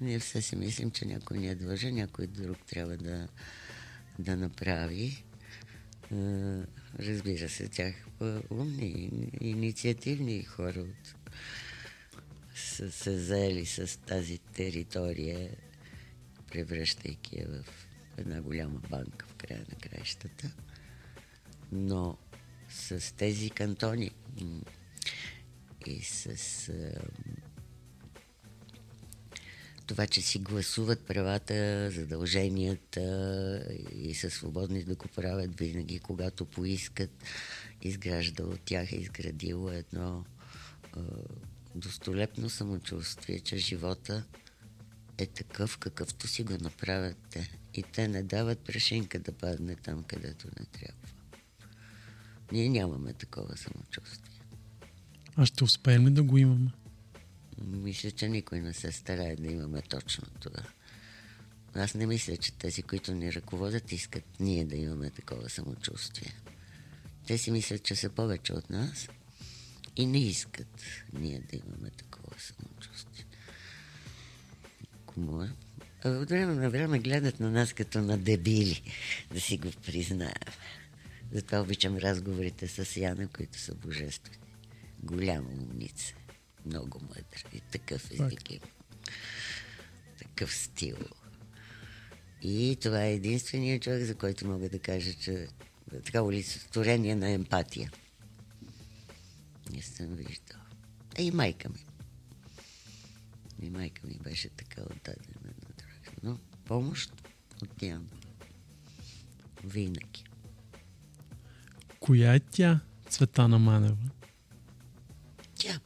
Ние 0.00 0.18
все 0.18 0.42
си 0.42 0.56
мислим, 0.56 0.90
че 0.90 1.04
някой 1.04 1.38
ни 1.38 1.48
е 1.48 1.54
длъжен, 1.54 1.94
някой 1.94 2.26
друг 2.26 2.58
трябва 2.66 2.96
да, 2.96 3.28
да 4.18 4.36
направи. 4.36 5.24
Разбира 6.98 7.48
се, 7.48 7.68
тях 7.68 7.94
а, 8.20 8.42
умни, 8.50 9.10
инициативни 9.40 10.42
хора 10.42 10.80
от, 10.80 11.14
са 12.54 12.92
се 12.92 13.18
заели 13.18 13.66
с 13.66 14.00
тази 14.00 14.38
територия, 14.38 15.50
превръщайки 16.50 17.38
я 17.38 17.48
в 17.48 17.64
една 18.18 18.42
голяма 18.42 18.80
банка 18.90 19.26
края 19.40 19.64
на 19.72 19.78
краищата. 19.78 20.50
Но 21.72 22.18
с 22.68 23.14
тези 23.16 23.50
кантони 23.50 24.10
и 25.86 26.02
с 26.02 26.68
а, 26.68 26.92
това, 29.86 30.06
че 30.06 30.22
си 30.22 30.38
гласуват 30.38 31.06
правата, 31.06 31.90
задълженията 31.90 33.66
и 33.92 34.14
са 34.14 34.30
свободни 34.30 34.84
да 34.84 34.94
го 34.94 35.08
правят 35.08 35.58
винаги, 35.58 35.98
когато 35.98 36.44
поискат, 36.44 37.10
изгражда 37.82 38.44
от 38.44 38.60
тях, 38.60 38.92
е 38.92 38.96
изградило 38.96 39.70
едно 39.70 40.24
а, 40.92 41.00
достолепно 41.74 42.50
самочувствие, 42.50 43.40
че 43.40 43.56
живота 43.56 44.24
е 45.18 45.26
такъв, 45.26 45.78
какъвто 45.78 46.28
си 46.28 46.42
го 46.42 46.56
направят 46.60 47.16
те. 47.30 47.59
И 47.74 47.82
те 47.82 48.08
не 48.08 48.22
дават 48.22 48.58
прешинка 48.58 49.18
да 49.18 49.32
падне 49.32 49.76
там, 49.76 50.02
където 50.02 50.48
не 50.60 50.66
трябва. 50.66 51.08
Ние 52.52 52.68
нямаме 52.68 53.12
такова 53.12 53.56
самочувствие. 53.56 54.40
А 55.36 55.46
ще 55.46 55.64
успеем 55.64 56.06
ли 56.06 56.10
да 56.10 56.22
го 56.22 56.38
имаме? 56.38 56.72
Мисля, 57.64 58.10
че 58.10 58.28
никой 58.28 58.60
не 58.60 58.72
се 58.72 58.92
старае 58.92 59.36
да 59.36 59.46
имаме 59.52 59.82
точно 59.82 60.24
това. 60.40 60.62
Аз 61.74 61.94
не 61.94 62.06
мисля, 62.06 62.36
че 62.36 62.52
тези, 62.52 62.82
които 62.82 63.14
ни 63.14 63.32
ръководят, 63.32 63.92
искат 63.92 64.24
ние 64.40 64.64
да 64.64 64.76
имаме 64.76 65.10
такова 65.10 65.50
самочувствие. 65.50 66.34
Те 67.26 67.38
си 67.38 67.50
мислят, 67.50 67.82
че 67.82 67.96
са 67.96 68.10
повече 68.10 68.52
от 68.52 68.70
нас 68.70 69.08
и 69.96 70.06
не 70.06 70.18
искат 70.18 70.82
ние 71.12 71.40
да 71.40 71.56
имаме 71.56 71.90
такова 71.90 72.34
самочувствие. 72.38 73.26
Кому 75.06 75.42
е? 75.42 75.50
От 76.04 76.28
време 76.28 76.54
на 76.54 76.70
време 76.70 76.98
гледат 76.98 77.40
на 77.40 77.50
нас 77.50 77.72
като 77.72 78.02
на 78.02 78.18
дебили, 78.18 78.82
да 79.34 79.40
си 79.40 79.58
го 79.58 79.70
признаем. 79.86 80.32
Затова 81.32 81.60
обичам 81.60 81.96
разговорите 81.96 82.68
с 82.68 82.96
Яна, 82.96 83.28
които 83.28 83.58
са 83.58 83.74
божествени. 83.74 84.36
Голяма 85.02 85.48
умница. 85.48 86.14
Много 86.66 87.00
мъдра. 87.00 87.42
И 87.52 87.60
такъв 87.60 88.10
език 88.10 88.50
има. 88.50 88.66
Такъв 90.18 90.54
стил. 90.54 90.96
И 92.42 92.78
това 92.80 93.04
е 93.04 93.14
единственият 93.14 93.82
човек, 93.82 94.04
за 94.04 94.14
който 94.14 94.46
мога 94.46 94.68
да 94.68 94.78
кажа, 94.78 95.14
че 95.14 95.48
така 96.04 96.22
олицетворение 96.22 97.14
на 97.14 97.30
емпатия. 97.30 97.90
Не 99.72 99.82
съм 99.82 100.06
виждал. 100.06 100.60
А 101.18 101.22
и 101.22 101.30
майка 101.30 101.68
ми. 101.68 101.84
И 103.62 103.70
майка 103.70 104.06
ми 104.06 104.14
беше 104.14 104.48
така 104.48 104.82
отдадена 104.82 105.39
помощ 106.70 107.12
от 107.62 107.82
нямам. 107.82 108.08
Винаги. 109.64 110.24
Коя 112.00 112.34
е 112.34 112.40
тя, 112.40 112.80
Цветана 113.08 113.58
Манева? 113.58 113.96
Тя. 115.54 115.80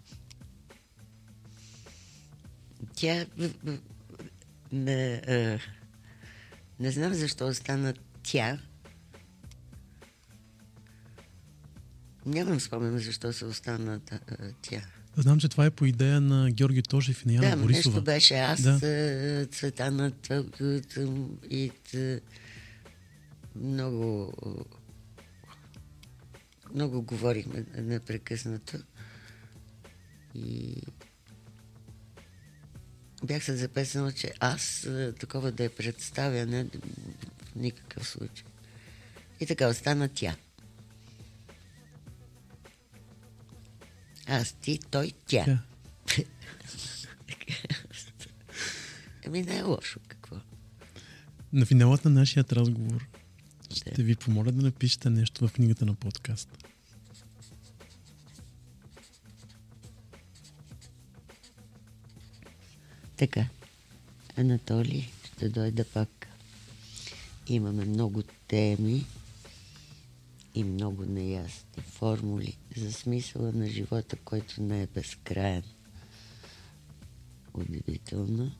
Тя. 2.95 3.26
Не, 4.72 5.22
а, 5.28 5.59
не 6.80 6.91
знам 6.91 7.14
защо 7.14 7.47
остана 7.47 7.95
тя. 8.22 8.59
Нямам 12.26 12.61
спомен 12.61 12.99
защо 12.99 13.32
се 13.32 13.45
остана 13.45 14.01
та- 14.01 14.20
а, 14.28 14.53
тя. 14.62 14.82
Знам, 15.16 15.40
че 15.40 15.48
това 15.48 15.66
е 15.66 15.70
по 15.70 15.84
идея 15.84 16.20
на 16.20 16.50
Георги 16.50 16.82
Тошев 16.82 17.22
и 17.22 17.28
на 17.28 17.34
Яна 17.34 17.50
Да, 17.50 17.56
Борисова. 17.56 17.72
нещо 17.90 18.04
беше 18.04 18.34
аз, 18.34 18.62
Да. 18.62 18.72
да. 18.72 19.46
Цветана 19.46 20.10
Тъл- 20.12 20.90
и 21.44 21.70
много 23.56 24.32
много 26.74 27.02
говорихме 27.02 27.64
непрекъснато. 27.76 28.78
И 30.34 30.74
бях 33.24 33.44
се 33.44 33.56
записала, 33.56 34.12
че 34.12 34.32
аз 34.40 34.84
е, 34.84 35.12
такова 35.12 35.52
да 35.52 35.64
я 35.64 35.70
представя, 35.70 36.46
не 36.46 36.64
в 36.64 36.68
никакъв 37.56 38.08
случай. 38.08 38.44
И 39.40 39.46
така 39.46 39.68
остана 39.68 40.08
тя. 40.08 40.36
Аз, 44.26 44.52
ти, 44.52 44.78
той, 44.90 45.12
тя. 45.26 45.44
Тя. 45.44 45.62
Ами 49.26 49.42
не 49.42 49.56
е 49.56 49.62
лошо, 49.62 50.00
какво? 50.08 50.36
На 51.52 51.66
финалът 51.66 52.04
на 52.04 52.10
нашия 52.10 52.44
разговор 52.52 53.06
ще 53.76 54.02
ви 54.02 54.16
помоля 54.16 54.52
да 54.52 54.62
напишете 54.62 55.10
нещо 55.10 55.48
в 55.48 55.52
книгата 55.52 55.86
на 55.86 55.94
подкаст. 55.94 56.48
Така, 63.16 63.46
Анатолий 64.36 65.08
ще 65.24 65.48
дойде 65.48 65.84
пак. 65.84 66.26
Имаме 67.46 67.84
много 67.84 68.22
теми 68.22 69.06
и 70.55 70.64
много 70.64 71.05
неясни 71.05 71.82
формули 71.82 72.59
за 72.76 72.92
смисъла 72.92 73.52
на 73.52 73.68
живота, 73.68 74.16
който 74.16 74.62
не 74.62 74.82
е 74.82 74.86
безкраен. 74.86 75.62
Удивително. 77.55 78.52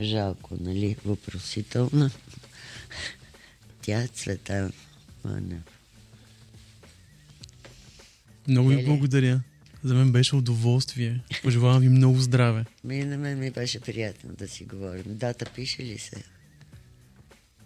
Жалко, 0.00 0.56
нали? 0.60 0.96
Въпросително. 1.04 2.10
Тя 3.82 4.02
е 4.02 4.08
цвета. 4.08 4.70
Манев. 5.24 5.62
Много 8.48 8.68
ви 8.68 8.84
благодаря. 8.84 9.42
За 9.84 9.94
мен 9.94 10.12
беше 10.12 10.36
удоволствие. 10.36 11.20
Пожелавам 11.42 11.80
ви 11.80 11.88
много 11.88 12.18
здраве. 12.18 12.64
Ми 12.84 13.04
на 13.04 13.18
мен 13.18 13.38
ми 13.38 13.50
беше 13.50 13.80
приятно 13.80 14.34
да 14.34 14.48
си 14.48 14.64
говорим. 14.64 15.04
Дата 15.06 15.52
пише 15.54 15.82
ли 15.82 15.98
се? 15.98 16.24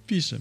Пишем. 0.07 0.41